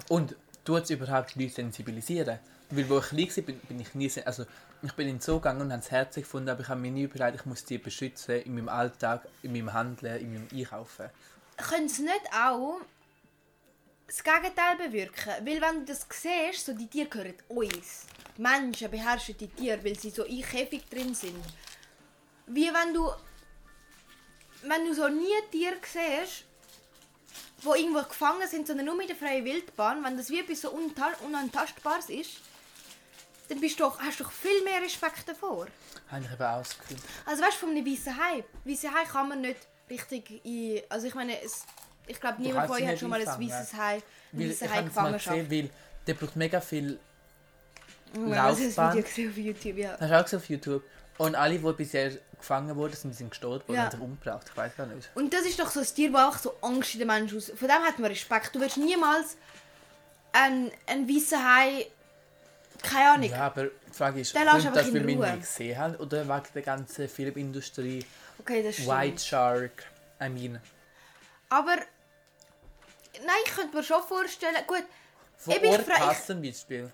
Und 0.08 0.36
tut 0.68 0.82
es 0.82 0.90
überhaupt 0.90 1.34
Leute 1.34 1.54
sensibilisieren? 1.54 2.38
Weil 2.70 2.88
wo 2.90 2.98
ich 2.98 3.06
klein 3.06 3.28
war, 3.34 3.42
bin, 3.44 3.58
bin 3.60 3.80
ich 3.80 3.94
nie... 3.94 4.12
Also, 4.26 4.44
ich 4.82 4.92
bin 4.92 5.08
in 5.08 5.14
den 5.14 5.20
Zoo 5.22 5.36
gegangen 5.36 5.62
und 5.62 5.72
habe 5.72 5.80
es 5.80 5.90
herzig 5.90 6.24
gefunden, 6.24 6.50
aber 6.50 6.60
ich 6.60 6.68
habe 6.68 6.78
mir 6.78 6.90
nie 6.90 7.04
überlegt, 7.04 7.40
ich 7.40 7.46
muss 7.46 7.64
die 7.64 7.78
beschützen 7.78 8.42
in 8.42 8.54
meinem 8.54 8.68
Alltag, 8.68 9.26
in 9.42 9.52
meinem 9.52 9.72
Handeln, 9.72 10.20
in 10.20 10.34
meinem 10.34 10.48
Einkaufen. 10.52 11.08
Können 11.56 11.86
es 11.86 11.98
nicht 11.98 12.22
auch 12.32 12.80
das 14.06 14.22
Gegenteil 14.22 14.76
bewirken? 14.76 15.32
Weil 15.40 15.60
wenn 15.62 15.80
du 15.80 15.84
das 15.86 16.06
siehst, 16.10 16.66
so 16.66 16.74
die 16.74 16.86
Tiere 16.86 17.08
gehören 17.08 17.34
uns. 17.48 18.04
Menschen 18.36 18.90
beherrschen 18.90 19.38
die 19.38 19.48
Tiere, 19.48 19.82
weil 19.82 19.98
sie 19.98 20.10
so 20.10 20.24
in 20.24 20.42
Käfig 20.42 20.84
drin 20.90 21.14
sind. 21.14 21.42
Wie 22.46 22.66
wenn 22.66 22.92
du 22.92 23.10
wenn 24.64 24.84
du 24.84 24.92
so 24.92 25.08
nie 25.08 25.40
Tiere 25.50 25.76
siehst, 25.82 26.44
wo 27.62 27.74
irgendwo 27.74 28.02
gefangen 28.02 28.46
sind, 28.48 28.66
sondern 28.66 28.86
nur 28.86 28.96
mit 28.96 29.08
der 29.08 29.16
freien 29.16 29.44
Wildbahn, 29.44 30.04
wenn 30.04 30.16
das 30.16 30.30
wie 30.30 30.40
etwas 30.40 30.60
so 30.60 30.70
unantastbares 30.70 32.08
ist, 32.08 32.40
dann 33.48 33.60
bist 33.60 33.80
du 33.80 33.84
doch, 33.84 33.98
hast 34.00 34.20
du 34.20 34.24
doch 34.24 34.30
viel 34.30 34.62
mehr 34.62 34.82
Respekt 34.82 35.28
davor. 35.28 35.66
Habe 36.10 36.24
ich 36.24 36.32
eben 36.32 36.42
auch 36.42 36.58
das 36.58 36.78
Gefühl. 36.78 36.98
Also 37.26 37.42
weißt 37.42 37.54
du, 37.54 37.66
von 37.66 37.70
einem 37.70 37.86
weißen 37.86 38.16
Hai. 38.16 38.44
Weiße 38.64 38.92
Hai 38.92 39.04
kann 39.04 39.28
man 39.28 39.40
nicht 39.40 39.58
richtig 39.90 40.44
in... 40.44 40.82
Also 40.88 41.06
ich 41.06 41.14
meine, 41.14 41.40
es, 41.42 41.64
ich 42.06 42.20
glaube, 42.20 42.42
niemand 42.42 42.66
von 42.68 42.76
euch 42.76 42.86
hat 42.86 42.98
schon 42.98 43.10
mal 43.10 43.20
ein 43.20 43.26
weißes 43.26 43.74
Hai, 43.74 44.02
ein 44.32 44.40
weißes 44.40 44.62
Hai 44.62 44.76
habe 44.76 44.88
es 44.88 44.94
mal 44.94 45.12
gefangen. 45.12 45.48
gesehen, 45.48 45.50
weil 45.50 45.70
der 46.06 46.14
braucht 46.14 46.36
mega 46.36 46.60
viel... 46.60 46.98
Mein 48.14 48.24
Gott, 48.24 48.36
das 48.36 48.60
Laufbahn. 48.60 48.92
Video 48.92 49.08
gesehen 49.08 49.30
auf 49.30 49.36
YouTube, 49.36 49.76
ja. 49.76 49.96
Hast 49.98 50.10
du 50.10 50.18
auch 50.18 50.24
gesehen 50.24 50.38
auf 50.38 50.48
YouTube? 50.48 50.82
Und 51.18 51.34
alle, 51.34 51.58
die 51.58 51.72
bisher 51.72 52.12
gefangen 52.38 52.74
wurden, 52.76 52.94
sind, 52.94 53.14
sind 53.14 53.30
gestorben 53.30 53.74
Ja. 53.74 53.82
haben 53.82 53.90
sich 53.90 54.00
umgebracht. 54.00 54.46
Ich 54.48 54.56
weiß 54.56 54.76
gar 54.76 54.86
nicht. 54.86 55.10
Und 55.14 55.34
das 55.34 55.42
ist 55.42 55.58
doch 55.58 55.70
so 55.70 55.80
ein 55.80 55.86
Tier, 55.86 56.12
das 56.12 56.22
auch 56.22 56.38
so 56.38 56.54
Angst 56.62 56.94
in 56.94 57.00
den 57.00 57.08
Menschen 57.08 57.38
aus... 57.38 57.52
Von 57.54 57.68
dem 57.68 57.82
hat 57.82 57.98
man 57.98 58.10
Respekt. 58.10 58.54
Du 58.54 58.60
wirst 58.60 58.76
niemals 58.76 59.36
einen, 60.32 60.70
einen 60.86 61.08
weißen 61.08 61.38
Hai... 61.38 61.86
Keine 62.80 63.10
Ahnung. 63.10 63.30
Ja, 63.30 63.46
aber 63.46 63.64
die 63.64 63.92
Frage 63.92 64.20
ist, 64.20 64.32
kommt 64.32 64.46
das, 64.46 64.94
weil 64.94 65.06
wir 65.06 65.08
ihn 65.08 65.40
gesehen 65.40 65.76
haben 65.76 65.96
oder 65.96 66.28
wegen 66.28 66.46
der 66.54 66.62
ganzen 66.62 67.08
Filmindustrie? 67.08 68.06
Okay, 68.38 68.62
das 68.62 68.76
stimmt. 68.76 68.88
White 68.88 69.18
Shark, 69.24 69.84
I 70.22 70.28
mean. 70.28 70.60
Aber... 71.48 71.74
Nein, 71.74 73.36
ich 73.44 73.52
könnte 73.52 73.76
mir 73.76 73.82
schon 73.82 74.02
vorstellen... 74.04 74.54
Gut, 74.68 74.84
Von 75.38 75.54
Orcas 75.54 76.26
zum 76.26 76.40
Beispiel. 76.40 76.92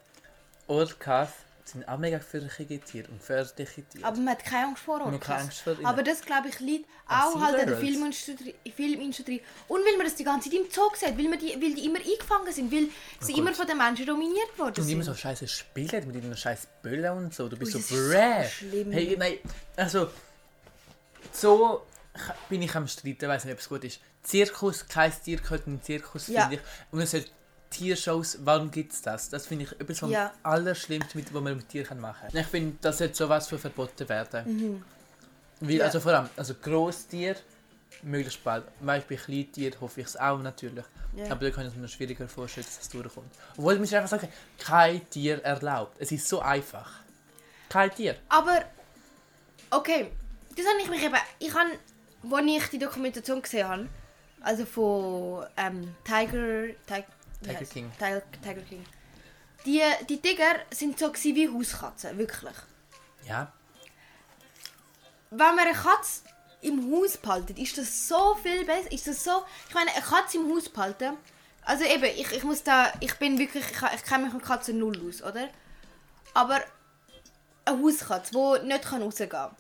Orcas 0.67 1.33
sind 1.65 1.89
auch 1.89 1.99
mega 1.99 2.19
gefährliche 2.19 2.79
Tiere 2.81 3.09
und 3.09 3.19
gefährliche 3.19 3.83
Tiere. 3.89 4.05
aber 4.07 4.17
man 4.19 4.31
hat 4.35 4.45
keine 4.45 4.69
Angst 4.69 4.83
vor 4.83 5.01
Orcas. 5.01 5.21
keine 5.21 5.41
Angst 5.43 5.61
vor 5.61 5.73
ihnen. 5.75 5.87
Aber 5.87 6.03
das, 6.03 6.21
glaube 6.21 6.49
ich, 6.49 6.61
liegt 6.61 6.89
auch 7.09 7.41
halt 7.41 7.61
an 7.61 7.67
der. 7.67 7.79
Filmindustrie, 7.79 8.55
Filmindustrie. 8.75 9.41
Und 9.69 9.81
weil 9.85 9.97
man 9.97 10.07
das 10.07 10.15
die 10.15 10.25
ganze 10.25 10.51
Zeit 10.51 10.59
im 10.59 10.67
Zoo 10.71 10.91
sieht, 10.95 11.17
weil, 11.17 11.29
man 11.29 11.39
die, 11.39 11.51
weil 11.61 11.75
die 11.75 11.87
immer 11.87 11.99
eingefangen 11.99 12.53
sind, 12.53 12.71
weil 12.71 12.89
sie 13.21 13.33
gut. 13.33 13.41
immer 13.41 13.55
von 13.55 13.67
den 13.67 13.79
Menschen 13.79 14.07
dominiert 14.07 14.59
worden 14.59 14.75
und 14.77 14.83
sind. 14.85 14.93
immer 14.93 15.05
so 15.05 15.15
scheiße 15.15 15.49
Spiele 15.49 16.03
mit 16.03 16.17
ihren 16.17 16.37
scheiß 16.37 16.69
Böllen 16.83 17.17
und 17.17 17.35
so. 17.35 17.49
Du 17.49 17.57
bist 17.57 17.75
Ui, 17.75 17.81
so 17.81 17.95
ist 17.97 18.61
so 18.61 18.73
hey, 18.91 19.17
nein, 19.19 19.39
also 19.77 20.11
so 21.33 21.87
bin 22.49 22.63
ich 22.63 22.75
am 22.75 22.87
Streiten, 22.87 23.29
weiß 23.29 23.45
nicht, 23.45 23.55
ob 23.55 23.61
es 23.61 23.69
gut 23.69 23.85
ist. 23.85 24.01
Zirkus, 24.23 24.87
kein 24.87 25.13
Tier 25.23 25.39
gehört 25.39 25.67
in 25.67 25.77
den 25.77 25.83
Zirkus, 25.83 26.29
Ja. 26.29 26.43
finde 26.43 26.57
ich. 26.57 26.63
Und 26.93 27.01
es 27.01 27.15
Tiershows, 27.77 28.39
warum 28.45 28.71
gibt 28.71 28.93
es 28.93 29.03
das? 29.03 29.29
Das 29.29 29.47
finde 29.47 29.65
ich 29.65 29.73
etwas 29.81 29.99
vom 29.99 30.11
Ja. 30.11 30.33
Allerschlimmsten, 30.43 31.21
mit, 31.21 31.33
was 31.35 31.43
man 31.43 31.57
mit 31.57 31.69
Tieren 31.69 32.01
machen 32.01 32.29
kann. 32.31 32.41
Ich 32.41 32.47
finde, 32.47 32.77
das 32.81 32.99
sollte 32.99 33.15
sowas 33.15 33.49
für 33.49 33.59
verboten 33.59 34.09
werden. 34.09 34.45
Weil, 35.61 35.69
Mhm. 35.69 35.71
Ja. 35.71 35.85
also 35.85 36.01
vor 36.01 36.13
allem, 36.13 36.29
also 36.37 36.55
Grosstier, 36.55 37.37
möglichst 38.03 38.43
bald. 38.45 38.65
Beispiel 38.81 39.17
Kleintier 39.17 39.73
hoffe 39.81 40.01
ich 40.01 40.07
es 40.07 40.17
auch 40.17 40.39
natürlich. 40.39 40.85
Ja. 41.17 41.31
Aber 41.31 41.45
da 41.45 41.51
kann 41.51 41.65
ich 41.65 41.71
es 41.71 41.77
mir 41.77 41.83
noch 41.83 41.89
schwieriger 41.89 42.29
vorstellen, 42.29 42.67
dass 42.67 42.79
das 42.79 42.89
durchkommt. 42.89 43.31
Obwohl, 43.57 43.83
ich 43.83 43.97
einfach 43.97 44.09
sagen, 44.11 44.29
kein 44.59 45.09
Tier 45.11 45.43
erlaubt. 45.45 45.97
Es 45.99 46.11
ist 46.13 46.29
so 46.29 46.41
einfach. 46.41 46.91
Kein 47.69 47.91
Tier. 47.95 48.17
Aber, 48.29 48.65
okay, 49.71 50.11
das 50.57 50.67
habe 50.67 50.81
ich 50.83 50.91
mich 50.91 51.03
eben, 51.03 51.15
ich 51.39 51.55
habe, 51.55 51.71
als 52.37 52.47
ich 52.47 52.69
die 52.71 52.79
Dokumentation 52.79 53.41
gesehen 53.43 53.69
habe, 53.69 53.89
also 54.43 54.67
von 54.67 55.47
ähm, 55.57 55.95
Tiger, 56.05 56.75
Tiger, 56.87 57.07
Tiger 57.45 57.65
King. 57.65 57.93
Tiger, 57.99 58.23
Tiger 58.43 58.63
King. 58.63 58.85
Die, 59.65 59.81
die 60.09 60.21
Tiger 60.21 60.57
sind 60.71 60.99
so 60.99 61.13
wie 61.15 61.49
Hauskatzen, 61.49 62.19
wirklich. 62.19 62.57
Ja. 63.27 63.53
Wenn 65.31 65.39
man 65.39 65.61
eine 65.61 65.73
Katze 65.73 66.23
im 66.61 66.93
Haus 66.93 67.17
behaltet, 67.17 67.59
ist 67.59 67.79
das 67.79 68.09
so 68.09 68.35
viel 68.43 68.65
besser. 68.65 68.93
Ist 68.93 69.07
das 69.07 69.25
so, 69.25 69.43
ich 69.69 69.75
meine, 69.75 69.91
eine 69.93 70.03
Katze 70.03 70.39
im 70.39 70.51
Haus 70.51 70.69
behalten, 70.69 71.17
also 71.65 71.85
eben, 71.85 72.05
ich, 72.05 72.31
ich 72.31 72.45
muss 72.45 72.63
da, 72.63 72.93
ich 73.01 73.15
bin 73.15 73.39
wirklich, 73.39 73.65
ich, 73.65 73.95
ich 73.95 74.05
kenne 74.05 74.25
mich 74.25 74.35
mit 74.35 74.43
Katzen 74.43 74.79
null 74.79 75.01
aus, 75.09 75.23
oder? 75.23 75.49
Aber 76.35 76.61
eine 77.65 77.83
Hauskatze, 77.83 78.33
die 78.33 78.67
nicht 78.67 78.85
kann 78.85 79.03
rausgehen 79.03 79.31
kann. 79.31 79.57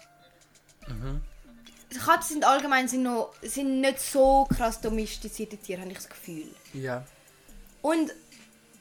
Katzen 2.05 2.35
sind 2.35 2.45
allgemein 2.45 2.88
sind 2.88 3.05
noch, 3.05 3.32
sind 3.41 3.80
nicht 3.80 4.00
so 4.00 4.47
krass 4.54 4.80
domestizierte 4.80 5.56
Tiere, 5.56 5.80
habe 5.80 5.93
ich 5.93 5.97
das 5.97 6.08
Gefühl. 6.08 6.54
Ja. 6.75 7.04
Und 7.84 8.14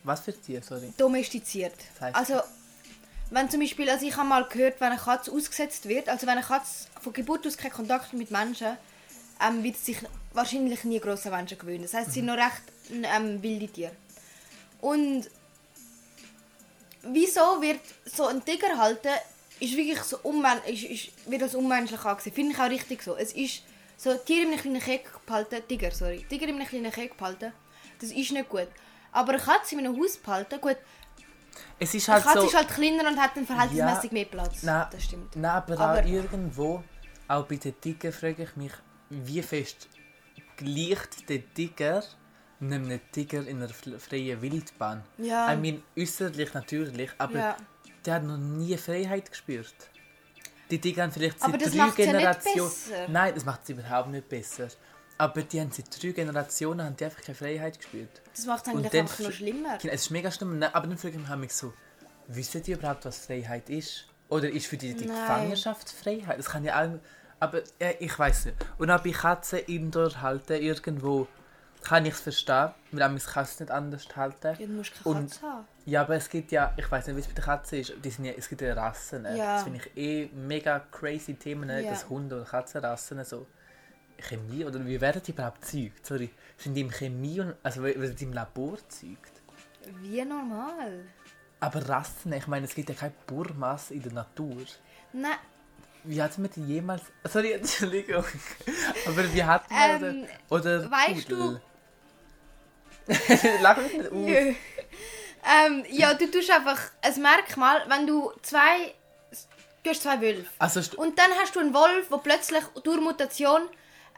Was 0.06 0.22
für 0.22 0.32
Tier, 0.32 0.64
sorry? 0.64 0.94
domestiziert. 0.98 1.74
Das 1.96 2.02
heisst? 2.02 2.16
Also, 2.16 2.42
wenn 3.32 3.50
zum 3.50 3.60
Beispiel, 3.60 3.90
also 3.90 4.06
ich 4.06 4.16
habe 4.16 4.30
mal 4.30 4.46
gehört, 4.46 4.80
wenn 4.80 4.94
eine 4.94 4.98
Katze 4.98 5.30
ausgesetzt 5.30 5.90
wird, 5.90 6.08
also 6.08 6.26
wenn 6.26 6.38
eine 6.38 6.46
Katze 6.46 6.88
von 7.02 7.12
Geburt 7.12 7.46
aus 7.46 7.58
keinen 7.58 7.74
Kontakt 7.74 8.14
mit 8.14 8.32
Menschen, 8.32 8.78
ähm, 9.46 9.62
wird 9.62 9.76
sie 9.76 9.94
sich 9.94 10.04
wahrscheinlich 10.32 10.86
nie 10.86 11.02
an 11.02 11.20
Menschen 11.32 11.58
gewöhnen. 11.58 11.82
Das 11.82 11.94
heißt, 11.94 12.14
sie 12.14 12.22
sind 12.22 12.28
noch 12.28 12.38
recht 12.38 12.62
ähm, 12.92 13.44
wilde 13.44 13.68
Tiere. 13.68 13.92
Und 14.80 15.30
wieso 17.02 17.62
wird 17.62 17.82
so 18.06 18.28
ein 18.28 18.44
Tiger 18.46 18.78
halten, 18.78 19.10
ist 19.60 19.76
wirklich 19.76 20.02
so 20.04 20.18
unmen 20.24 20.60
ist, 20.66 20.84
ist, 20.84 21.10
wird 21.30 21.44
als 21.44 21.56
unmenschlich 21.56 22.06
angesehen. 22.06 22.34
Finde 22.34 22.54
ich 22.54 22.60
auch 22.60 22.70
richtig 22.70 23.04
so. 23.04 23.18
Es 23.18 23.34
ist 23.34 23.64
so, 23.98 24.14
Tiere 24.14 24.44
in 24.44 24.54
einem 24.54 24.62
kleinen 24.62 24.80
Käfig 24.80 25.10
behalten, 25.26 25.62
Tiger, 25.68 25.92
sorry, 25.92 26.26
Tiger 26.30 26.48
in 26.48 26.56
einem 26.56 26.68
kleinen 26.68 26.92
Käfig 26.92 27.18
behalten, 27.18 27.52
das 28.00 28.12
ist 28.12 28.32
nicht 28.32 28.48
gut. 28.48 28.70
Aber 29.14 29.34
eine 29.34 29.42
Katze 29.42 29.76
in 29.76 29.80
einem 29.86 29.98
Haus 30.00 30.18
behalten, 30.18 30.60
gut, 30.60 30.78
Es 31.80 31.94
ist 31.94 32.10
eine 32.10 32.16
halt 32.16 32.26
Katze 32.26 32.42
so... 32.42 32.48
ist 32.48 32.56
halt 32.56 32.68
kleiner 32.70 33.08
und 33.10 33.20
hat 33.20 33.36
dann 33.36 33.46
verhältnismäßig 33.46 34.12
Ja. 34.12 34.14
mehr 34.14 34.26
Platz. 34.26 34.64
Nein, 34.64 34.88
das 34.92 35.04
stimmt. 35.04 35.36
Nein, 35.36 35.52
aber, 35.52 35.80
Aber- 35.80 36.00
auch 36.02 36.06
irgendwo, 36.06 36.84
auch 37.28 37.46
bei 37.46 37.56
den 37.56 37.80
Tigern 37.80 38.12
frage 38.12 38.44
ich 38.44 38.56
mich, 38.56 38.72
wie 39.10 39.42
fest 39.42 39.88
gleicht 40.58 41.30
der 41.30 41.54
Tiger 41.54 42.04
einem 42.62 43.00
Tiger 43.12 43.46
in 43.46 43.58
einer 43.62 43.70
freien 44.00 44.42
Wildbahn? 44.42 45.04
Ja. 45.18 45.52
Ich 45.54 45.60
meine, 45.60 45.82
äußerlich 45.98 46.54
natürlich, 46.54 47.12
aber 47.18 47.38
Ja. 47.38 47.58
der 48.06 48.14
hat 48.16 48.24
noch 48.24 48.38
nie 48.38 48.78
Freiheit 48.78 49.30
gespürt. 49.30 49.76
Die 50.72 50.80
Tiger 50.80 51.04
haben 51.04 51.12
vielleicht 51.12 51.40
seit 51.40 51.62
drei 51.62 51.76
ja 51.76 51.88
Generationen... 51.90 52.70
besser. 52.70 53.08
Nein, 53.10 53.34
das 53.36 53.46
macht 53.46 53.60
es 53.64 53.70
überhaupt 53.70 54.10
nicht 54.10 54.28
besser. 54.30 54.70
Aber 55.18 55.42
die 55.44 55.62
haben 55.62 55.72
seit 55.72 56.02
drei 56.02 56.10
Generationen 56.10 56.86
haben 56.86 56.96
die 56.96 57.06
einfach 57.06 57.22
keine 57.22 57.36
Freiheit 57.36 57.78
gespürt. 57.80 58.22
Das 58.36 58.46
macht 58.46 58.68
es 58.68 58.74
eigentlich 58.74 58.94
einfach 58.94 59.20
noch 59.20 59.32
schlimmer. 59.32 59.78
Es 59.78 59.84
ist 59.84 60.10
mega 60.12 60.32
schlimm, 60.32 60.62
aber 60.64 60.88
dann 60.88 60.98
frage 60.98 61.20
ich 61.20 61.36
mich 61.36 61.54
so, 61.54 61.74
wissen 62.28 62.64
die 62.64 62.72
überhaupt, 62.72 63.06
was 63.06 63.18
Freiheit 63.26 63.70
ist? 63.70 64.08
Oder 64.30 64.50
ist 64.50 64.66
für 64.68 64.78
die 64.78 64.94
die 64.96 65.06
Nein. 65.06 65.16
Gefangenschaft 65.20 65.90
Freiheit? 65.90 66.40
Das 66.40 66.50
kann 66.50 66.64
ja 66.64 66.84
auch... 66.84 67.00
Aber 67.40 67.62
äh, 67.80 67.96
ich 68.00 68.18
weiß 68.18 68.46
nicht. 68.46 68.58
Und 68.78 68.90
auch 68.90 69.04
bei 69.04 69.12
Katzen 69.12 69.60
indoor 69.60 70.22
halten 70.22 70.54
irgendwo 70.62 71.28
kann 71.84 72.06
ich 72.06 72.14
es 72.14 72.22
verstehen, 72.22 72.70
weil 72.92 73.04
auch 73.04 73.26
Katzen 73.26 73.66
nicht 73.66 73.72
anders 73.72 74.16
halten. 74.16 74.56
Ja, 74.60 74.66
du 74.66 74.74
musst 74.74 74.94
keine 75.04 75.16
Und- 75.18 75.30
Katze 75.32 75.42
haben. 75.42 75.68
Ja, 75.86 76.02
aber 76.02 76.16
es 76.16 76.30
gibt 76.30 76.54
ja, 76.54 76.74
ich 76.78 76.90
weiß 76.90 77.08
nicht, 77.08 77.18
wie 77.18 77.20
es 77.20 77.28
bei 77.28 77.34
der 77.34 77.44
Katze 77.44 77.76
ist, 77.78 77.94
die 78.02 78.10
sind 78.10 78.24
ja, 78.24 78.32
es 78.38 78.48
gibt 78.48 78.62
ja 78.62 78.74
Rassen. 78.74 79.26
Ja. 79.36 79.56
Das 79.56 79.64
finde 79.64 79.80
ich 79.80 79.98
eh 79.98 80.30
mega 80.34 80.80
crazy 80.92 81.34
Themen? 81.34 81.70
Ja. 81.70 81.90
dass 81.92 82.08
Hunde- 82.08 82.40
und 82.40 82.48
Katzenrassen 82.48 83.24
so 83.26 83.46
Chemie, 84.24 84.66
oder 84.66 84.86
wie 84.86 85.00
werden 85.00 85.22
die 85.26 85.32
überhaupt 85.32 85.66
zeugt? 85.66 86.06
Sorry, 86.06 86.30
sind 86.58 86.74
die 86.76 86.82
im 86.82 86.90
Chemie, 86.90 87.40
und, 87.40 87.56
also 87.64 87.84
werden 87.84 88.16
die 88.16 88.24
im 88.24 88.34
Labor 88.34 88.78
zeugt? 88.90 89.32
Wie 90.02 90.24
normal. 90.24 91.06
Aber 91.60 91.88
Rassen, 91.88 92.34
ich 92.34 92.48
meine, 92.48 92.66
es 92.66 92.76
gibt 92.76 92.90
ja 92.90 92.96
keine 92.96 93.14
Burmas 93.28 93.92
in 93.92 94.02
der 94.02 94.14
Natur. 94.14 94.66
Nein, 95.14 95.38
Wie 96.04 96.22
hat 96.22 96.38
man 96.38 96.50
die 96.52 96.62
jemals... 96.62 97.04
Sorry, 97.24 97.52
Entschuldigung. 97.54 98.26
Aber 99.08 99.34
wie 99.34 99.44
hat 99.44 99.70
man... 99.70 100.04
Ähm, 100.04 100.28
oder, 100.50 100.80
oder 100.80 100.92
weißt 100.92 101.30
Pudel? 101.30 101.62
Lach 103.62 103.78
mich 103.82 103.94
nicht 103.94 104.12
aus. 104.12 104.56
Ähm, 105.46 105.86
ja, 105.90 106.14
du 106.14 106.30
tust 106.32 106.50
einfach 106.52 106.80
ein 107.02 107.22
Merkmal, 107.22 107.84
wenn 107.88 108.08
du 108.08 108.32
zwei. 108.42 108.94
Du 109.84 109.90
hast 109.90 110.04
zwei 110.04 110.22
Wölfe. 110.22 110.50
Also, 110.60 110.80
Und 110.98 111.20
dann 111.20 111.32
hast 111.42 111.56
du 111.56 111.60
einen 111.60 111.74
Wolf, 111.74 112.08
der 112.10 112.18
plötzlich 112.18 112.64
durch 112.84 113.02
Mutation 113.02 113.64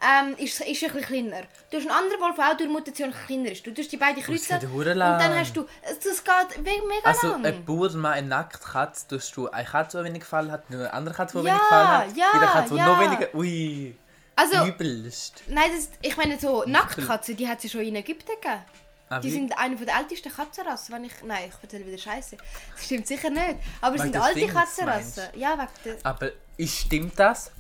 ähm, 0.02 0.36
ist, 0.38 0.60
ist 0.62 0.62
ein 0.62 0.92
bisschen 0.92 1.02
kleiner. 1.02 1.42
Du 1.72 1.78
hast 1.78 1.84
einen 1.88 1.92
anderen 1.92 2.22
Wolf, 2.22 2.36
der 2.36 2.50
auch 2.52 2.58
durch 2.58 2.70
Mutation 2.70 3.14
kleiner 3.26 3.52
ist. 3.52 3.66
Du 3.66 3.74
tust 3.74 3.92
die 3.92 3.98
beiden 3.98 4.22
kreuzen 4.22 4.58
und 4.60 4.86
dann 4.86 5.36
hast 5.40 5.56
du... 5.56 5.66
Das 5.84 6.04
geht 6.24 6.58
me- 6.64 6.88
mega 6.88 7.06
also 7.06 7.28
lang. 7.32 7.46
ein 7.46 7.66
Burma, 7.66 8.12
eine 8.12 8.28
Nacktkatze, 8.28 9.08
tust 9.08 9.36
du 9.38 9.50
eine 9.50 9.66
Katze, 9.68 10.00
die 10.00 10.06
wenig 10.06 10.20
gefallen 10.22 10.52
hat, 10.52 10.64
eine 10.70 10.92
andere 10.94 11.16
Katze, 11.16 11.40
die 11.40 11.46
Ja, 11.48 11.54
wenig 11.54 11.62
gefallen 11.62 11.88
hat. 11.88 12.18
ja, 12.18 12.34
Wieder 12.34 12.48
Katze, 12.48 12.74
die 12.74 12.80
ja. 12.80 12.86
noch 12.88 13.00
weniger... 13.00 13.36
Ui, 13.36 13.96
also, 14.36 14.66
übelst. 14.66 15.44
nein, 15.48 15.72
das, 15.74 15.90
ich 16.02 16.18
meine 16.18 16.38
so, 16.38 16.64
Nacktkatzen, 16.68 17.38
die 17.38 17.48
hat 17.48 17.60
es 17.60 17.64
ja 17.66 17.70
schon 17.70 17.82
in 17.82 17.96
Ägypten 17.96 18.28
gegeben. 18.42 18.62
Ah, 19.08 19.20
Die 19.20 19.28
wie? 19.28 19.32
sind 19.32 19.58
eine 19.58 19.76
der 19.78 19.96
ältesten 19.98 20.30
Katzenrassen, 20.34 20.94
wenn 20.96 21.04
ich... 21.06 21.14
Nein, 21.24 21.48
ich 21.48 21.64
erzähle 21.64 21.86
wieder 21.86 21.98
Scheiße. 21.98 22.36
Das 22.76 22.86
stimmt 22.86 23.08
sicher 23.08 23.30
nicht. 23.30 23.58
Aber 23.80 23.96
es 23.96 24.02
sind 24.02 24.18
alte 24.18 24.40
Dings, 24.40 24.54
Katzenrassen. 24.54 25.24
Ja, 25.36 25.54
wegen 25.58 25.70
der... 25.86 25.96
Aber 26.04 26.32
ist, 26.58 26.76
stimmt 26.76 27.18
das? 27.20 27.52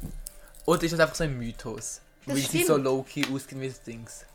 Oder 0.65 0.83
ist 0.83 0.91
das 0.93 0.99
einfach 0.99 1.15
so 1.15 1.23
ein 1.23 1.37
Mythos? 1.37 2.01
Das 2.25 2.35
weil 2.35 2.41
sie 2.41 2.47
stimmt. 2.47 2.65
so 2.65 2.77
low-key 2.77 3.25
ausgehen 3.33 3.61
wie 3.61 3.67
das 3.67 3.81
Dings. 3.81 4.25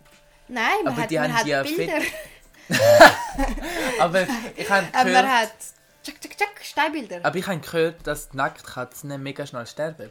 Nein, 0.48 0.64
man 0.84 0.92
Aber 0.92 1.02
hat, 1.02 1.10
die 1.10 1.18
man 1.18 1.32
haben 1.32 1.38
hat 1.38 1.46
ja 1.46 1.62
Bilder. 1.62 2.00
Aber 4.00 4.26
ich 4.56 4.70
habe 4.70 4.86
Aber 4.92 5.10
man 5.10 5.24
gehört, 5.24 5.26
hat... 5.26 5.52
Tschak, 6.02 6.20
tschak, 6.20 6.36
tschak, 6.36 6.64
Steinbilder. 6.64 7.20
aber 7.22 7.36
ich 7.36 7.46
habe 7.46 7.58
gehört, 7.60 8.06
dass 8.06 8.30
die 8.30 8.36
Nacktkatzen 8.38 9.22
mega 9.22 9.44
schnell 9.46 9.66
sterben. 9.66 10.10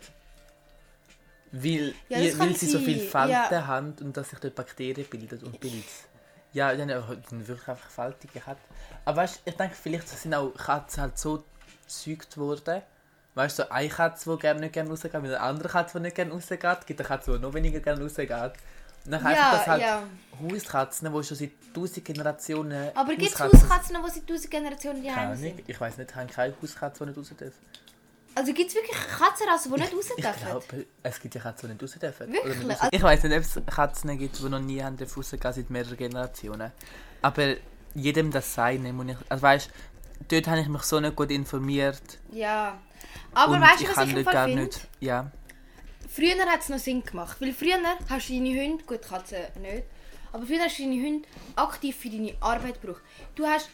Weil, 1.51 1.95
Ja, 2.09 2.21
das 2.21 2.37
kann 2.37 2.49
weil 2.49 2.55
sie 2.55 2.67
so 2.67 2.77
viele 2.79 2.99
Falten 2.99 3.31
ja. 3.31 3.65
haben 3.65 3.95
und 4.01 4.15
dass 4.15 4.29
sich 4.29 4.39
dort 4.39 4.53
Bakterien 4.55 5.07
bilden 5.07 5.43
und 5.43 5.59
Pilze. 5.59 6.05
Ja, 6.53 6.73
die 6.73 6.79
sind 6.79 7.47
wirklich 7.47 7.67
einfach 7.67 7.89
faltige 7.89 8.39
Katzen. 8.39 8.63
Aber 9.05 9.17
weißt, 9.17 9.41
ich 9.45 9.55
denke, 9.55 9.75
vielleicht 9.81 10.09
sind 10.09 10.33
auch 10.35 10.53
Katzen 10.53 11.01
halt 11.01 11.17
so 11.17 11.43
gezeugt 11.87 12.37
worden. 12.37 12.83
Weißt 13.35 13.59
du, 13.59 13.71
eine 13.71 13.89
Katze, 13.89 14.31
die 14.31 14.39
gerne 14.41 14.59
nicht 14.59 14.73
gerne 14.73 14.89
rausgeht, 14.89 15.13
mit 15.13 15.31
einer 15.31 15.41
anderen 15.41 15.71
Katze, 15.71 15.97
die 15.99 16.03
nicht 16.03 16.15
gerne 16.15 16.31
rausgeht, 16.31 16.61
gibt 16.85 16.99
eine 16.99 17.07
Katze, 17.07 17.33
die 17.33 17.39
noch 17.39 17.53
weniger 17.53 17.79
gerne 17.79 18.01
rausgeht. 18.01 18.31
Und 18.31 19.11
dann 19.13 19.23
Ja, 19.23 19.29
einfach 19.29 19.51
das 19.59 19.67
halt 19.67 19.81
ja. 19.81 20.03
Hauskatzen, 20.41 21.13
die 21.13 21.23
schon 21.23 21.37
seit 21.37 21.51
tausend 21.73 22.03
Generationen 22.05 22.89
Aber 22.95 23.15
gibt 23.15 23.31
es 23.31 23.39
Hauskatzen- 23.39 23.95
die 24.05 24.11
seit 24.11 24.27
tausend 24.27 24.51
Generationen 24.51 25.03
daheim 25.03 25.35
sind? 25.37 25.61
Ich 25.67 25.79
weiß 25.79 25.97
nicht, 25.97 26.09
ich 26.11 26.15
habe 26.17 26.27
keine 26.27 26.55
Hauskatze, 26.61 27.03
die 27.05 27.09
nicht 27.11 27.17
raus 27.17 27.33
darf. 27.37 27.53
Also 28.35 28.53
gibt 28.53 28.69
es 28.69 28.75
wirklich 28.75 28.97
Katzenrassen, 29.17 29.73
die 29.73 29.79
nicht 29.81 29.93
raus 29.93 30.05
Ich 30.15 30.23
dürfen? 30.23 30.45
glaube, 30.45 30.85
es 31.03 31.19
gibt 31.19 31.35
ja 31.35 31.41
Katzen, 31.41 31.67
die 31.69 31.73
nicht 31.73 31.83
raus 31.83 31.99
dürfen. 31.99 32.33
Wirklich? 32.33 32.69
raus- 32.81 32.89
Ich 32.91 33.01
weiß 33.01 33.23
nicht, 33.23 33.33
ob 33.37 33.41
es 33.43 33.61
Katzen 33.75 34.17
gibt, 34.17 34.37
die 34.39 34.49
noch 34.49 34.59
nie 34.59 34.83
haben 34.83 34.97
dürfen 34.97 35.15
rausgehen 35.19 35.53
seit 35.53 35.69
mehreren 35.69 35.97
Generationen. 35.97 36.71
Aber 37.21 37.55
jedem 37.95 38.31
das 38.31 38.53
Seine 38.53 38.91
muss 38.93 39.07
ich... 39.07 39.17
Also 39.29 39.41
weißt 39.41 39.69
dort 40.27 40.47
habe 40.47 40.61
ich 40.61 40.67
mich 40.67 40.83
so 40.83 40.99
nicht 40.99 41.15
gut 41.15 41.31
informiert. 41.31 42.19
Ja. 42.31 42.79
Aber 43.33 43.53
und 43.53 43.61
weißt 43.61 43.79
du, 43.79 43.83
ich 43.83 43.89
was 43.89 43.95
kann 43.95 44.09
ich 44.09 44.15
im 44.17 44.23
Fall 44.23 44.47
finde? 44.47 44.69
Ja. 44.99 45.31
Früher 46.11 46.45
hat 46.45 46.61
es 46.61 46.69
noch 46.69 46.79
Sinn 46.79 47.03
gemacht. 47.03 47.39
Weil 47.39 47.53
früher 47.53 47.77
hast 48.09 48.29
du 48.29 48.33
deine 48.33 48.61
Hunde, 48.61 48.83
gut 48.83 49.01
Katzen 49.01 49.37
nicht, 49.61 49.83
aber 50.31 50.45
früher 50.45 50.63
hast 50.63 50.79
du 50.79 50.83
deine 50.83 51.01
Hunde 51.01 51.27
aktiv 51.55 51.95
für 51.95 52.09
deine 52.09 52.33
Arbeit 52.39 52.81
gebraucht. 52.81 53.01
Du 53.35 53.45
hast, 53.45 53.69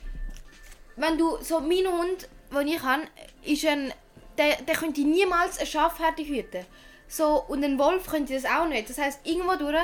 wenn 0.96 1.18
du, 1.18 1.38
so 1.42 1.60
mein 1.60 1.88
Hund, 1.88 2.28
den 2.52 2.68
ich 2.68 2.82
habe, 2.82 3.04
ist 3.44 3.66
ein, 3.66 3.94
der, 4.38 4.62
der 4.62 4.76
könnte 4.76 5.02
niemals 5.02 5.58
eine 5.58 5.68
Schafherde 5.68 6.24
hüten. 6.24 6.66
So, 7.08 7.44
und 7.48 7.64
ein 7.64 7.78
Wolf 7.78 8.08
könnte 8.08 8.34
das 8.34 8.46
auch 8.46 8.68
nicht. 8.68 8.90
Das 8.90 8.98
heisst, 8.98 9.20
irgendwo 9.24 9.56
durch 9.56 9.76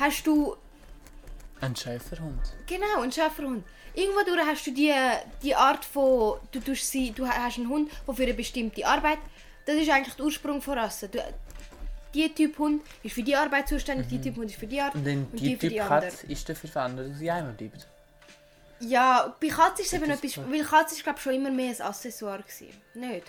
hast 0.00 0.26
du 0.26 0.56
Ein 1.60 1.76
Schäferhund. 1.76 2.40
Genau, 2.66 3.02
ein 3.02 3.12
Schäferhund. 3.12 3.64
Irgendwo 3.94 4.22
durch 4.24 4.46
hast 4.46 4.66
du 4.66 4.72
die, 4.72 4.94
die 5.42 5.54
Art 5.54 5.84
von, 5.84 6.38
du, 6.52 6.60
tust 6.60 6.90
sie, 6.90 7.12
du 7.12 7.26
hast 7.26 7.58
einen 7.58 7.68
Hund, 7.68 7.90
der 8.06 8.14
für 8.14 8.22
eine 8.22 8.34
bestimmte 8.34 8.86
Arbeit, 8.86 9.18
das 9.66 9.76
ist 9.76 9.90
eigentlich 9.90 10.14
der 10.14 10.24
Ursprung 10.24 10.62
von 10.62 10.78
Rasse. 10.78 11.08
Du, 11.08 11.18
die 12.14 12.32
Typ 12.34 12.58
Hund 12.58 12.82
ist 13.02 13.14
für 13.14 13.22
die 13.22 13.36
Arbeit 13.36 13.68
zuständig, 13.68 14.08
die 14.08 14.20
Typ 14.20 14.36
Hund 14.36 14.50
ist 14.50 14.58
für 14.58 14.66
die 14.66 14.80
Art 14.80 14.94
Und 14.94 15.06
und 15.06 15.32
die 15.38 15.54
für 15.54 15.60
Typ 15.60 15.70
die 15.70 15.80
andere. 15.80 16.10
Katze 16.10 16.26
ist 16.26 16.48
dafür 16.48 16.70
verantwortlich, 16.70 17.12
dass 17.12 17.18
sie 17.20 17.30
einmal 17.30 17.52
bleibt. 17.52 17.86
Ja, 18.80 19.36
bei 19.40 19.48
Katze 19.48 19.82
ist 19.82 19.92
es 19.92 20.00
eben 20.00 20.10
etwas, 20.10 20.38
weil 20.38 20.64
Katze 20.64 20.94
ist 20.94 21.02
glaube 21.02 21.18
schon 21.18 21.34
immer 21.34 21.50
mehr 21.50 21.70
ein 21.70 21.80
Accessoire 21.80 22.42
gewesen. 22.42 22.80
Nicht? 22.94 23.26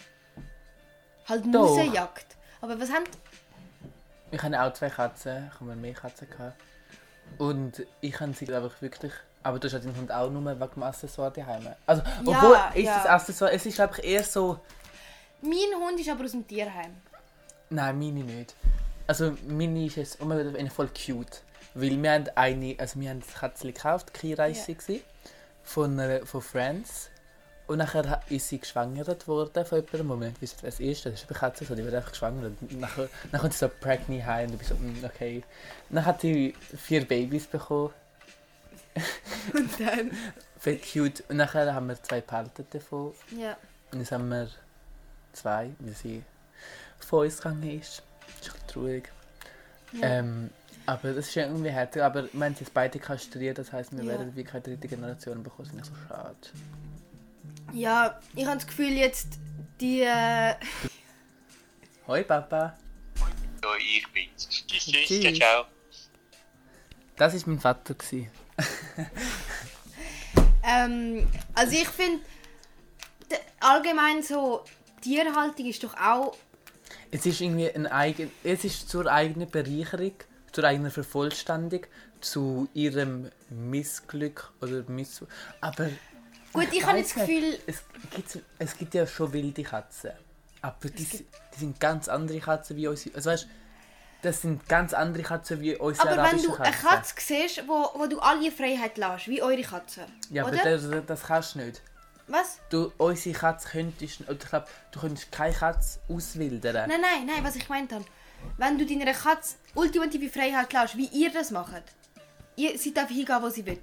Halt. 1.27 1.45
Musenjagd. 1.45 2.37
Aber 2.61 2.79
was 2.79 2.91
haben... 2.91 3.05
Ich 4.31 4.41
hatte 4.41 4.61
auch 4.61 4.73
zwei 4.73 4.89
Katzen, 4.89 5.49
ich 5.51 5.59
habe 5.59 5.75
mehr 5.75 5.93
Katzen. 5.93 6.29
Gehabt. 6.29 6.55
Und 7.37 7.85
ich 8.01 8.19
habe 8.19 8.33
sie 8.33 8.53
einfach 8.53 8.81
wirklich... 8.81 9.13
Aber 9.41 9.57
du 9.57 9.67
hast 9.67 9.73
ja 9.73 9.79
den 9.79 9.95
Hund 9.95 10.11
auch 10.11 10.29
nur 10.29 10.43
wegen 10.45 10.71
dem 10.71 10.83
Accessoire 10.83 11.31
daheim. 11.31 11.67
Also, 11.85 12.01
Ja, 12.03 12.21
obwohl, 12.25 12.57
ist 12.75 12.85
ja. 12.85 12.97
das 12.97 13.05
Accessoire... 13.05 13.53
Es 13.53 13.65
ist 13.65 13.75
glaube 13.75 13.95
ich 13.97 14.03
eher 14.05 14.23
so... 14.23 14.59
Mein 15.41 15.79
Hund 15.79 15.99
ist 15.99 16.09
aber 16.09 16.25
aus 16.25 16.31
dem 16.31 16.45
Tierheim. 16.45 16.97
Nein, 17.69 17.97
meine 17.99 18.23
nicht. 18.23 18.55
Also 19.07 19.35
meine 19.47 19.85
ist 19.85 19.95
jetzt 19.95 20.19
immer 20.19 20.37
wieder 20.37 20.69
voll 20.69 20.89
cute. 20.89 21.43
Weil 21.73 22.01
wir 22.01 22.11
haben 22.11 22.25
eine, 22.35 22.75
also 22.77 22.99
wir 22.99 23.09
haben 23.09 23.21
das 23.21 23.39
Kätzchen 23.39 23.73
gekauft, 23.73 24.13
Kira 24.13 24.47
ist 24.47 24.65
sie 24.65 25.03
von, 25.63 25.99
einer, 25.99 26.25
von 26.25 26.41
Friends. 26.41 27.09
Und 27.69 27.77
nachher 27.77 28.21
ist 28.29 28.49
sie 28.49 28.57
geschwängert 28.59 29.27
worden 29.27 29.63
von 29.63 29.77
jemandem, 29.77 30.09
wo 30.09 30.19
wir 30.19 30.27
nicht 30.29 30.41
wissen, 30.41 30.57
wer 30.61 30.69
es 30.69 30.79
ist. 30.79 31.05
Das 31.05 31.13
ist 31.13 31.29
eine 31.29 31.37
Katze, 31.37 31.65
so, 31.65 31.75
die 31.75 31.83
wird 31.85 31.93
einfach 31.93 32.09
geschwängert. 32.11 32.53
Und 32.61 32.79
nachher, 32.79 33.07
dann 33.31 33.41
kommt 33.41 33.53
sie 33.53 33.59
so 33.59 33.69
pregnant 33.69 34.25
heim 34.25 34.45
und 34.45 34.53
du 34.53 34.57
bist 34.57 34.69
so, 34.71 34.75
mm, 34.75 35.03
okay. 35.05 35.43
Dann 35.91 36.03
hat 36.03 36.19
sie 36.21 36.55
vier 36.75 37.05
Babys 37.05 37.45
bekommen, 37.45 37.93
Und 39.53 39.69
dann... 39.79 40.11
voll 40.57 40.77
cute. 40.77 41.23
Und 41.29 41.37
nachher 41.37 41.73
haben 41.73 41.87
wir 41.87 42.01
zwei 42.01 42.21
behalten 42.21 42.65
davon. 42.71 43.13
Ja. 43.37 43.55
Und 43.91 43.99
jetzt 43.99 44.11
haben 44.11 44.29
wir 44.29 44.49
zwei, 45.33 45.69
weil 45.79 45.93
sie 45.93 46.23
von 46.99 47.25
uns 47.25 47.37
gegangen 47.37 47.79
ist. 47.79 48.01
Das 48.39 48.47
ist 48.47 48.55
ein 48.55 48.67
traurig. 48.67 49.11
Ja. 49.93 50.07
Ähm, 50.07 50.49
aber 50.87 51.13
das 51.13 51.27
ist 51.27 51.35
ja 51.35 51.45
irgendwie 51.45 51.69
herzig. 51.69 52.01
Aber 52.01 52.23
wir 52.33 52.45
haben 52.45 52.55
sie 52.55 52.61
jetzt 52.63 52.73
beide 52.73 52.97
kastriert, 52.97 53.59
das 53.59 53.71
heisst, 53.71 53.95
wir 53.95 54.03
Ja. 54.03 54.09
werden 54.17 54.35
wie 54.35 54.43
keine 54.43 54.63
dritte 54.63 54.87
Generation 54.87 55.43
bekommen. 55.43 55.67
Das 55.67 55.67
ist 55.67 55.73
nicht 55.75 55.85
so 55.85 56.07
schade. 56.07 56.35
Ja, 57.73 58.19
ich 58.35 58.45
habe 58.45 58.57
das 58.57 58.67
Gefühl 58.67 58.91
jetzt, 58.91 59.39
die... 59.79 60.01
Äh, 60.01 60.55
Hoi 62.07 62.23
Papa! 62.23 62.77
Ja, 63.61 63.69
ich 63.77 64.07
bin's. 64.11 64.47
Tschüss, 64.49 64.85
tschüss, 64.85 65.07
Tschüss. 65.07 65.21
ciao, 65.21 65.33
ciao. 65.33 65.65
Das 67.15 67.33
war 67.33 67.41
mein 67.45 67.59
Vater. 67.59 67.95
Ähm, 70.69 71.27
also 71.55 71.73
ich 71.73 71.87
finde, 71.87 72.21
allgemein 73.59 74.21
so, 74.21 74.63
Tierhaltung 75.01 75.65
ist 75.65 75.83
doch 75.83 75.95
auch... 75.95 76.35
Es 77.11 77.25
ist 77.25 77.41
irgendwie 77.41 77.71
ein 77.73 77.87
eigen, 77.87 78.31
es 78.43 78.63
ist 78.63 78.89
zur 78.89 79.07
eigenen 79.07 79.49
Bereicherung, 79.49 80.13
zur 80.51 80.63
eigenen 80.65 80.91
Vervollständigung, 80.91 81.87
zu 82.21 82.69
ihrem 82.73 83.31
Missglück 83.49 84.51
oder 84.61 84.83
Miss... 84.87 85.23
Aber... 85.61 85.89
Gut, 86.53 86.67
ich 86.71 86.85
habe 86.85 86.97
jetzt 86.97 87.15
das 87.15 87.23
Gefühl- 87.27 87.59
Es 87.67 87.83
gibt, 88.11 88.39
es 88.57 88.77
gibt 88.77 88.93
ja 88.93 89.05
schon 89.07 89.31
wilde 89.33 89.63
Katzen. 89.63 90.11
Aber 90.61 90.89
die, 90.89 91.05
die 91.05 91.25
sind 91.59 91.79
ganz 91.79 92.07
andere 92.09 92.39
Katzen 92.39 92.75
wie 92.75 92.87
unsere... 92.87 93.15
Also 93.15 93.29
weißt, 93.29 93.47
das 94.21 94.41
sind 94.41 94.67
ganz 94.67 94.93
andere 94.93 95.23
Katzen 95.23 95.61
wie 95.61 95.75
unsere 95.77 96.09
Aber 96.09 96.23
wenn 96.31 96.41
du 96.43 96.53
eine 96.55 96.71
Katzen. 96.71 96.87
Katze 96.87 97.13
siehst, 97.19 97.67
wo, 97.67 97.89
wo 97.93 98.07
du 98.07 98.19
alle 98.19 98.51
Freiheit 98.51 98.97
lässt, 98.97 99.27
wie 99.27 99.41
eure 99.41 99.61
Katze, 99.61 100.05
Ja, 100.29 100.43
aber 100.45 100.51
oder? 100.53 100.77
das, 100.77 101.05
das 101.05 101.23
kannst 101.23 101.55
du 101.55 101.59
nicht. 101.59 101.81
Was? 102.27 102.59
Du, 102.69 102.91
unsere 102.97 103.37
Katze 103.37 103.69
könntest... 103.69 104.21
Oder 104.21 104.33
ich 104.33 104.49
glaube, 104.49 104.67
du 104.91 104.99
könntest 104.99 105.31
keine 105.31 105.53
Katze 105.53 105.99
auswildern. 106.09 106.89
Nein, 106.89 107.01
nein, 107.01 107.25
nein, 107.25 107.43
was 107.43 107.55
ich 107.55 107.65
gemeint 107.65 107.93
habe. 107.93 108.05
Wenn 108.57 108.77
du 108.77 108.85
deiner 108.85 109.13
Katze 109.13 109.55
ultimative 109.75 110.29
Freiheit 110.29 110.71
lässt, 110.73 110.97
wie 110.97 111.07
ihr 111.07 111.31
das 111.31 111.51
macht, 111.51 111.83
ihr, 112.55 112.77
sie 112.77 112.93
darf 112.93 113.07
hingehen, 113.09 113.41
wo 113.41 113.49
sie 113.49 113.65
will. 113.65 113.79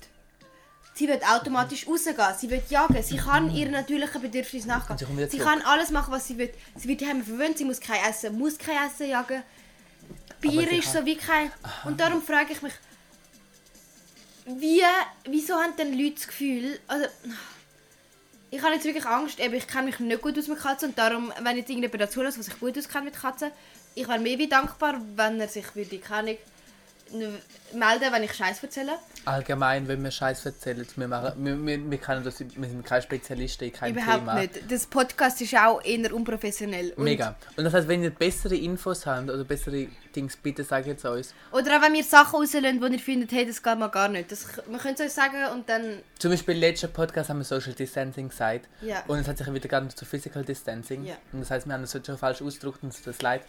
Sie 0.99 1.07
wird 1.09 1.23
automatisch 1.29 1.87
rausgehen, 1.87 2.17
sie 2.39 2.49
wird 2.49 2.71
jagen, 2.71 3.03
sie 3.03 3.19
kann 3.19 3.55
ihren 3.55 3.73
natürlichen 3.73 4.23
Bedürfnissen 4.23 4.69
nachgehen. 4.69 4.97
Sie 4.97 5.05
Sie 5.29 5.39
kann 5.39 5.61
alles 5.61 5.91
machen, 5.91 6.11
was 6.11 6.27
sie 6.27 6.39
will. 6.39 6.51
Sie 6.75 6.89
wird 6.89 7.03
daheim 7.03 7.23
verwöhnt, 7.23 7.59
sie 7.59 7.67
muss 7.67 7.81
kein 7.81 8.03
Essen, 8.09 8.39
muss 8.39 8.57
kein 8.57 8.89
Essen 8.89 9.11
jagen. 9.11 9.43
Bei 10.43 10.49
Aber 10.49 10.63
ihr 10.63 10.69
sie 10.71 10.77
ist 10.79 10.93
so 10.93 11.05
wie 11.05 11.17
kein... 11.17 11.53
Und 11.85 12.01
darum 12.01 12.23
frage 12.23 12.55
ich 12.55 12.63
mich, 12.63 12.73
wie, 14.47 14.81
wieso 15.29 15.57
haben 15.57 15.77
denn 15.77 15.93
Leute 15.93 16.15
das 16.15 16.29
Gefühl... 16.29 16.81
Also, 16.87 17.07
ich 18.51 18.63
habe 18.63 18.75
jetzt 18.75 18.87
wirklich 18.87 19.05
Angst, 19.05 19.39
eben, 19.39 19.53
ich 19.53 19.67
kenne 19.67 19.87
mich 19.87 20.01
nicht 20.01 20.23
gut 20.23 20.39
aus 20.39 20.49
mit 20.49 20.59
Katzen 20.59 20.91
und 20.91 20.99
darum, 20.99 21.31
wenn 21.43 21.59
jetzt 21.59 21.69
irgendjemand 21.69 22.01
dazu 22.01 22.23
lässt, 22.23 22.39
was 22.39 22.47
sich 22.47 22.59
gut 22.59 22.79
auskennt 22.79 23.05
mit 23.05 23.21
Katzen, 23.21 23.51
ich 23.95 24.09
wäre 24.09 24.19
mehr 24.19 24.39
wie 24.39 24.49
dankbar, 24.49 24.99
wenn 25.15 25.41
er 25.41 25.49
sich 25.49 25.75
würde, 25.75 25.99
keine 25.99 26.31
Ahnung, 26.31 26.39
melden, 27.13 28.13
wenn 28.13 28.23
ich 28.23 28.33
Scheiß 28.33 28.63
erzähle. 28.63 28.93
Allgemein, 29.25 29.89
wenn 29.89 30.03
wir 30.03 30.11
Scheiß 30.11 30.45
erzählen, 30.47 30.87
wir, 30.97 31.09
machen, 31.09 31.33
wir, 31.45 31.67
wir, 31.67 31.91
wir, 31.91 31.99
können 31.99 32.25
das, 32.25 32.39
wir 32.41 32.69
sind 32.69 32.85
keine 32.85 33.03
Spezialisten 33.03 33.65
in 33.65 33.73
keinem 33.73 33.97
Überhaupt 33.97 34.19
Thema. 34.21 34.35
nicht. 34.35 34.71
Das 34.71 34.87
Podcast 34.87 35.41
ist 35.41 35.55
auch 35.57 35.83
eher 35.85 36.13
unprofessionell. 36.15 36.93
Und- 36.97 37.05
Mega. 37.05 37.35
Und 37.57 37.65
das 37.65 37.75
heißt, 37.75 37.89
wenn 37.89 38.03
ihr 38.03 38.11
bessere 38.11 38.55
Infos 38.57 39.05
habt 39.07 39.31
oder 39.31 39.45
bessere 39.45 39.89
Dings, 40.15 40.37
bitte 40.37 40.65
sagt 40.65 40.87
es 40.87 41.05
uns. 41.05 41.35
Oder 41.53 41.77
auch 41.79 41.83
wenn 41.83 41.93
wir 41.93 42.05
Sachen 42.05 42.37
rauslösen, 42.41 42.81
wo 42.81 42.87
ihr 42.87 42.99
findet, 42.99 43.33
hey, 43.33 43.47
das 43.47 43.63
geht 43.63 43.79
mal 43.79 43.89
gar 43.89 44.09
nicht. 44.09 44.31
Das, 44.33 44.47
wir 44.67 44.79
können 44.79 44.95
es 44.95 45.01
euch 45.01 45.13
sagen 45.13 45.37
und 45.53 45.69
dann... 45.69 46.01
Zum 46.19 46.31
Beispiel 46.31 46.55
im 46.55 46.61
letzten 46.61 46.93
Podcast 46.93 47.31
haben 47.31 47.39
wir 47.39 47.45
Social 47.45 47.73
Distancing 47.75 48.29
gesagt. 48.29 48.69
Ja. 48.81 49.03
Und 49.07 49.19
es 49.19 49.29
hat 49.29 49.39
sich 49.39 49.53
wieder 49.53 49.69
gar 49.69 49.89
zu 49.89 50.05
Physical 50.05 50.45
Distancing. 50.45 51.05
Ja. 51.05 51.17
Und 51.33 51.41
das 51.41 51.51
heißt, 51.51 51.67
wir 51.67 51.75
haben 51.75 51.83
es 51.83 51.93
schon 51.93 52.19
falsch 52.19 52.43
ausgedrückt 52.43 52.83
und 52.83 52.91
es 52.91 53.03
tut 53.03 53.21
leid. 53.23 53.43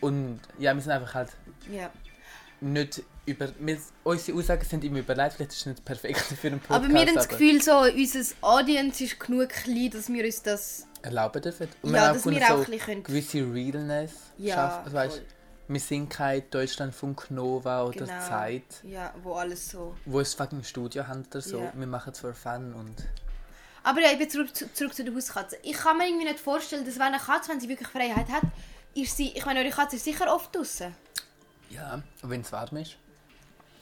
Und 0.00 0.40
ja, 0.58 0.74
wir 0.74 0.82
sind 0.82 0.92
einfach 0.92 1.14
halt 1.14 1.28
Ja. 1.70 1.90
Nicht 2.64 3.02
über. 3.26 3.48
Wir, 3.58 3.78
unsere 4.02 4.38
Aussagen 4.38 4.64
sind 4.64 4.84
immer 4.84 4.98
überlegt, 5.00 5.34
vielleicht 5.34 5.52
ist 5.52 5.60
es 5.60 5.66
nicht 5.66 5.84
perfekt 5.84 6.18
für 6.20 6.46
einen 6.48 6.60
Podcast. 6.60 6.84
Aber 6.84 6.92
wir 6.94 7.00
haben 7.00 7.14
das 7.14 7.28
Gefühl, 7.28 7.62
so, 7.62 7.78
unser 7.80 8.34
Audience 8.40 9.04
ist 9.04 9.20
genug 9.20 9.48
klein, 9.50 9.90
dass 9.90 10.08
wir 10.08 10.24
uns 10.24 10.42
das... 10.42 10.86
erlauben 11.02 11.40
dürfen. 11.42 11.68
Und 11.82 11.94
Ja, 11.94 12.08
haben 12.08 12.14
dass 12.14 12.26
wir 12.26 12.42
auch 12.46 12.50
ein 12.58 12.64
bisschen 12.64 12.78
können- 12.80 13.02
gewisse 13.04 13.38
Realness 13.52 14.12
Ja, 14.38 14.54
schaffen. 14.54 14.84
Also, 14.84 14.96
weißt, 14.96 15.22
wir 15.68 15.80
sind 15.80 16.10
kein 16.10 16.42
Deutschlandfunk 16.50 17.30
Nova 17.30 17.84
oder 17.84 18.04
Genau. 18.04 18.20
Zeit, 18.28 18.64
Ja, 18.82 19.14
wo 19.22 19.34
alles 19.34 19.70
so... 19.70 19.94
wo 20.04 20.20
es 20.20 20.34
fucking 20.34 20.62
Studio 20.62 21.06
haben 21.06 21.24
oder 21.30 21.40
so. 21.40 21.58
Ja. 21.60 21.72
Wir 21.74 21.86
machen 21.86 22.12
es 22.12 22.20
für 22.20 22.34
Fun 22.34 22.74
und. 22.74 22.96
Aber 23.82 24.00
ja, 24.00 24.10
ich 24.12 24.18
bin 24.18 24.28
zurück, 24.30 24.54
zu- 24.54 24.72
zurück 24.72 24.94
zu 24.94 25.04
der 25.04 25.14
Hauskatze. 25.14 25.56
Ich 25.62 25.76
kann 25.76 25.96
mir 25.98 26.06
irgendwie 26.06 26.24
nicht 26.26 26.40
vorstellen, 26.40 26.84
dass 26.84 26.94
wenn 26.96 27.02
eine 27.02 27.18
Katze, 27.18 27.50
wenn 27.50 27.60
sie 27.60 27.68
wirklich 27.68 27.88
Freiheit 27.88 28.28
hat, 28.28 28.42
ist 28.94 29.16
sie... 29.16 29.32
Ich 29.34 29.44
meine, 29.44 29.60
eure 29.60 29.70
Katze 29.70 29.96
ist 29.96 30.04
sicher 30.04 30.32
oft 30.34 30.54
draußen. 30.54 30.94
Ja, 31.74 32.02
wenn 32.22 32.40
es 32.42 32.52
warm 32.52 32.76
ist. 32.76 32.96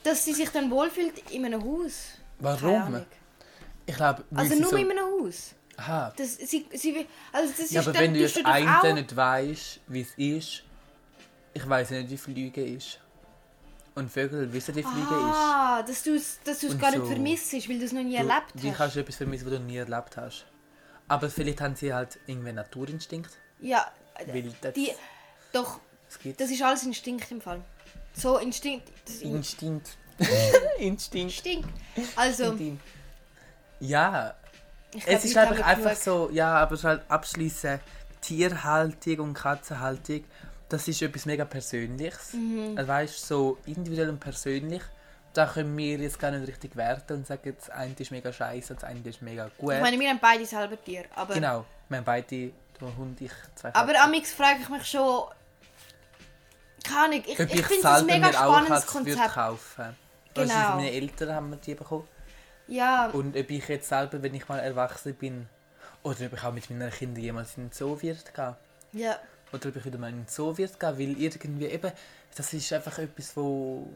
Dass 0.05 0.25
sie 0.25 0.33
sich 0.33 0.49
dann 0.51 0.71
wohlfühlt 0.71 1.31
in 1.31 1.45
einem 1.45 1.63
Haus. 1.63 2.13
Warum? 2.39 3.05
Ich 3.87 3.95
glaube, 3.95 4.25
Also 4.35 4.55
nur 4.57 4.71
so... 4.71 4.77
in 4.77 4.91
einem 4.91 5.05
Haus. 5.05 5.55
Aha. 5.77 6.13
Das, 6.17 6.37
sie, 6.37 6.67
sie, 6.75 7.07
also 7.33 7.53
das 7.57 7.71
Ja, 7.71 7.81
ist 7.81 7.87
aber 7.89 7.93
dann, 7.95 8.03
wenn 8.05 8.15
du 8.15 8.21
jetzt 8.21 8.45
einen 8.45 8.95
nicht 8.97 9.17
weißt, 9.17 9.81
wie 9.89 10.01
es 10.03 10.15
ist, 10.17 10.65
ich 11.55 11.69
weiß 11.69 11.91
nicht, 11.91 12.11
wie 12.11 12.17
Fliegen 12.19 12.77
ist. 12.77 12.99
Und 13.95 14.11
Vögel 14.11 14.51
wissen, 14.53 14.75
wie 14.75 14.83
Fliegen 14.83 15.07
Ah, 15.11 15.83
dass 15.83 16.03
du 16.03 16.15
es 16.15 16.41
dass 16.45 16.61
du's 16.61 16.79
gar 16.79 16.93
so- 16.93 16.99
nicht 16.99 17.09
vermisst, 17.09 17.53
weil 17.69 17.79
du 17.79 17.85
es 17.85 17.93
noch 17.93 18.03
nie 18.03 18.15
ist. 18.17 18.23
Du, 18.23 18.29
erlebt 18.29 18.53
wie 18.55 18.71
hast. 18.71 18.77
kannst 18.79 18.97
du 18.97 19.01
etwas 19.01 19.17
vermissen, 19.17 19.47
was 19.47 19.53
du 19.53 19.61
nie 19.61 19.77
erlebt 19.77 20.17
hast? 20.17 20.47
Aber 21.09 21.29
vielleicht 21.29 21.61
haben 21.61 21.77
sie 21.77 21.93
halt 21.93 22.19
irgendwie 22.27 22.53
Naturinstinkt. 22.53 23.31
Ja, 23.61 23.91
Weil 24.27 24.51
das, 24.63 24.73
die, 24.75 24.93
doch, 25.53 25.81
gibt 26.23 26.41
das 26.41 26.51
ist 26.51 26.63
alles 26.63 26.85
Instinkt 26.85 27.31
im 27.31 27.41
Fall. 27.43 27.61
So 28.15 28.39
Instinkt. 28.39 28.89
Instinkt. 29.21 29.97
Instinkt. 30.79 31.15
Instinkt. 31.17 31.69
Also, 32.17 32.51
Instinkt. 32.51 32.83
Ja, 33.81 34.35
ich 34.95 35.05
glaub, 35.05 35.17
es 35.17 35.25
ist 35.25 35.37
einfach, 35.37 35.67
einfach 35.67 35.97
so, 35.97 36.31
ja, 36.33 36.55
aber 36.57 36.75
es 36.75 36.81
ist 36.81 36.85
halt 36.85 37.03
abschließen, 37.09 37.81
Tierhaltung 38.21 39.19
und 39.21 39.35
Katzenhaltung, 39.35 40.25
das 40.69 40.87
ist 40.89 41.03
etwas 41.03 41.27
mega 41.27 41.45
Persönliches. 41.45 42.35
Mhm. 42.35 42.75
Also, 42.77 42.89
weißt 42.89 43.27
so 43.27 43.59
individuell 43.67 44.11
und 44.11 44.21
persönlich. 44.21 44.83
Da 45.35 45.47
können 45.47 45.75
wir 45.79 45.97
jetzt 45.97 46.19
gar 46.19 46.31
nicht 46.31 46.47
richtig 46.47 46.77
werten 46.77 47.15
und 47.15 47.27
sagen, 47.27 47.55
das 47.59 47.71
eine 47.71 47.95
ist 47.99 48.11
mega 48.11 48.31
scheiße 48.31 48.75
und 48.75 48.83
das 48.83 48.89
eine 48.89 49.01
ist 49.01 49.23
mega 49.23 49.51
gut. 49.57 49.73
Ich 49.73 49.81
meine, 49.81 49.99
wir 49.99 50.11
haben 50.11 50.19
beide 50.21 50.45
selber 50.45 50.83
Tiere. 50.83 51.07
Aber, 51.15 51.33
genau, 51.33 51.65
wir 51.89 51.99
haben 51.99 52.05
beide, 52.05 52.53
der 52.81 52.97
Hund, 52.99 53.19
ich, 53.23 53.33
zwei 53.55 53.75
aber 53.75 53.93
Katzen. 53.93 54.09
amix 54.09 54.33
frage 54.33 54.59
ich 54.61 54.69
mich 54.69 54.87
schon. 54.87 55.25
Keine 56.85 56.99
Ahnung, 57.17 57.23
ich, 57.27 57.41
Ob 57.41 57.55
ich 57.55 57.67
finde 57.67 57.79
es 57.81 57.85
ein 57.85 58.07
mega 58.07 58.33
spannendes 58.33 58.87
Konzept. 58.87 59.33
kaufen. 59.35 59.97
Genau. 60.35 60.55
Also 60.55 60.67
von 60.69 60.77
meinen 60.77 60.93
Eltern 60.95 61.35
haben 61.35 61.61
die 61.61 61.75
bekommen. 61.75 62.09
Ja, 62.69 63.07
Und 63.09 63.37
ob 63.37 63.51
ich 63.51 63.69
jetzt 63.69 63.89
selber, 63.89 64.23
wenn 64.23 64.35
ich 64.35 64.49
mal 64.49 64.59
erwachsen 64.59 65.15
bin, 65.15 65.49
oder 66.03 66.27
ob 66.27 66.33
ich 66.33 66.43
auch 66.45 66.53
mit 66.53 66.71
meinen 66.71 66.91
Kindern 66.91 67.23
jemals 67.23 67.57
in 67.57 67.65
den 67.69 67.73
Zoo 67.73 68.01
wird 68.01 68.35
gehen. 68.35 68.55
ja. 68.93 69.19
Oder 69.53 69.69
ob 69.69 69.77
ich 69.77 69.85
wieder 69.85 69.99
mal 69.99 70.09
in 70.09 70.23
den 70.25 70.29
Zoo 70.29 70.57
wird 70.57 70.81
gehen, 70.81 70.99
weil 70.99 71.21
irgendwie 71.21 71.67
eben, 71.67 71.93
das 72.35 72.55
ist 72.55 72.73
einfach 72.73 72.99
etwas, 72.99 73.37
wo, 73.37 73.87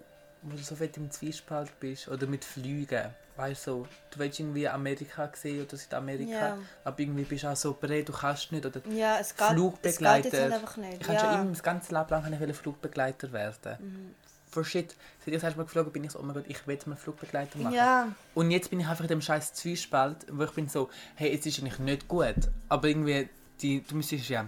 wo 0.43 0.55
du 0.55 0.63
so 0.63 0.77
fett 0.77 0.99
im 0.99 1.11
Zwiespalt 1.11 1.71
bist. 1.81 2.09
Oder 2.09 2.27
mit 2.27 2.45
Flügen. 2.45 3.07
Weißt 3.37 3.67
du, 3.67 3.87
du 4.11 4.19
willst 4.19 4.41
irgendwie 4.41 4.67
Amerika 4.67 5.31
sehen 5.35 5.65
oder 5.67 5.77
Südamerika, 5.77 6.31
Ja. 6.33 6.59
aber 6.85 6.99
irgendwie 7.01 7.25
bist 7.25 7.45
du 7.45 7.49
auch 7.49 7.57
so 7.57 7.75
bereit, 7.75 8.09
du 8.09 8.13
kannst 8.15 8.51
nicht. 8.51 8.65
Oder 8.65 8.81
Ja, 8.89 9.19
es 9.19 9.35
geht, 9.37 9.41
es 9.43 9.49
geht 9.49 9.57
Flugbegleiter. 9.57 10.29
jetzt 10.29 10.41
halt 10.41 10.53
einfach 10.55 10.77
nicht. 10.79 11.03
Ich 11.03 11.09
habe 11.09 11.19
schon 11.19 11.29
Ja. 11.29 11.41
immer 11.43 11.51
das 11.51 11.63
ganze 11.63 11.95
Leben 11.95 12.09
lang 12.09 12.49
ich 12.51 12.57
Flugbegleiter 12.57 13.33
werden. 13.33 14.15
For 14.51 14.65
shit. 14.65 14.91
Seit 15.19 15.29
ich 15.29 15.35
das 15.35 15.43
erste 15.43 15.59
Mal 15.59 15.65
geflogen 15.65 15.93
bin, 15.93 16.05
ich 16.05 16.13
so, 16.13 16.19
oh 16.19 16.23
mein 16.23 16.35
Gott, 16.35 16.45
ich 16.49 16.67
will 16.67 16.79
mal 16.87 16.97
Flugbegleiter 16.97 17.59
machen. 17.59 17.75
ja, 17.75 18.09
Und 18.35 18.51
jetzt 18.51 18.71
bin 18.71 18.81
ich 18.81 18.87
einfach 18.87 19.05
in 19.05 19.09
dem 19.09 19.21
scheiß 19.21 19.53
Zwiespalt, 19.53 20.17
wo 20.31 20.45
ich 20.45 20.53
bin 20.53 20.69
so, 20.69 20.89
hey, 21.17 21.37
es 21.37 21.45
ist 21.45 21.59
eigentlich 21.59 21.79
nicht 21.79 22.09
gut, 22.09 22.37
aber 22.71 22.89
irgendwie, 22.89 23.29
die, 23.61 23.83
du 23.83 23.97
müsstest 23.97 24.31
ja... 24.31 24.47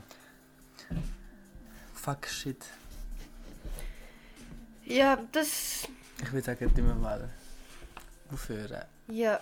Fuck 1.92 2.26
shit. 2.26 2.64
ja, 4.84 5.18
das. 5.32 5.86
Ich 6.22 6.32
würde 6.32 6.44
sagen, 6.46 6.72
wir 6.86 6.94
mal 6.94 7.28
aufhören. 8.32 8.82
Ja. 9.08 9.40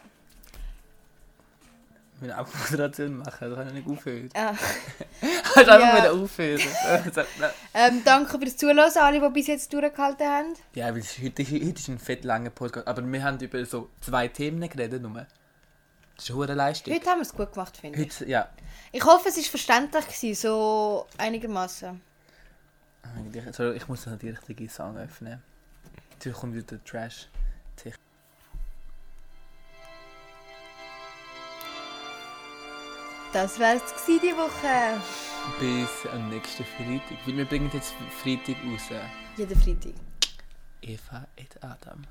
Wir 2.20 2.28
müssen 2.28 2.38
auch 2.40 2.48
Moderation 2.70 3.16
machen, 3.18 3.50
das 3.50 3.54
kann 3.58 3.66
ich 3.68 3.72
nicht 3.74 3.88
aufhören. 3.88 4.30
Äh, 4.32 4.52
Ich 5.20 5.56
einfach 5.56 5.80
Ja. 5.80 5.96
wieder 5.98 6.12
aufhören. 6.14 6.60
ähm, 7.74 8.02
danke 8.04 8.38
fürs 8.38 8.56
Zuhören, 8.56 8.78
alle, 8.78 9.20
die 9.20 9.28
bis 9.30 9.46
jetzt 9.48 9.72
durchgehalten 9.72 10.26
haben. 10.26 10.54
ja, 10.74 10.86
weil 10.86 10.98
es- 11.00 11.18
heute, 11.18 11.42
heute 11.44 11.54
ist 11.66 11.88
ein 11.88 11.98
fett 11.98 12.24
langer 12.24 12.50
Podcast, 12.50 12.86
aber 12.88 13.02
wir 13.02 13.22
haben 13.22 13.38
über 13.40 13.64
so 13.66 13.90
zwei 14.00 14.28
Themen 14.28 14.66
geredet 14.68 15.02
nur. 15.02 15.26
Das 16.16 16.30
ist 16.30 16.34
eine 16.34 16.54
Leistung. 16.54 16.94
Heute 16.94 17.10
haben 17.10 17.18
wir 17.18 17.22
es 17.22 17.34
gut 17.34 17.52
gemacht, 17.52 17.76
finde 17.76 18.00
ich. 18.00 18.10
Heute, 18.20 18.30
ja. 18.30 18.48
Ich 18.92 19.04
hoffe, 19.04 19.28
es 19.28 19.36
war 19.36 19.44
verständlich, 19.44 20.06
gewesen, 20.06 20.34
so 20.34 21.06
einigermaßen. 21.18 22.00
Ich 23.74 23.88
muss 23.88 24.06
noch 24.06 24.18
die 24.18 24.30
richtige 24.30 24.68
Song 24.70 24.96
öffnen. 24.96 25.42
Natürlich 26.12 26.38
kommt 26.38 26.54
wieder 26.54 26.64
der 26.64 26.84
Trash. 26.84 27.28
Das 33.36 33.58
es 33.58 33.60
gewesen, 33.60 34.20
die 34.22 34.34
Woche. 34.34 34.98
Bis 35.60 36.10
am 36.10 36.30
nächsten 36.30 36.64
Freitag. 36.64 37.18
Weil 37.26 37.36
wir 37.36 37.44
bringen 37.44 37.70
jetzt 37.70 37.92
Freitag 38.22 38.56
raus. 38.64 38.98
Jeden 39.36 39.60
Freitag. 39.60 39.92
Eva 40.80 41.28
et 41.36 41.62
Adam. 41.62 42.02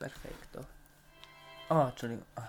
Perfekto. 0.00 0.66
Oh, 1.70 1.86
Entschuldigung. 1.88 2.26
Ah. 2.34 2.48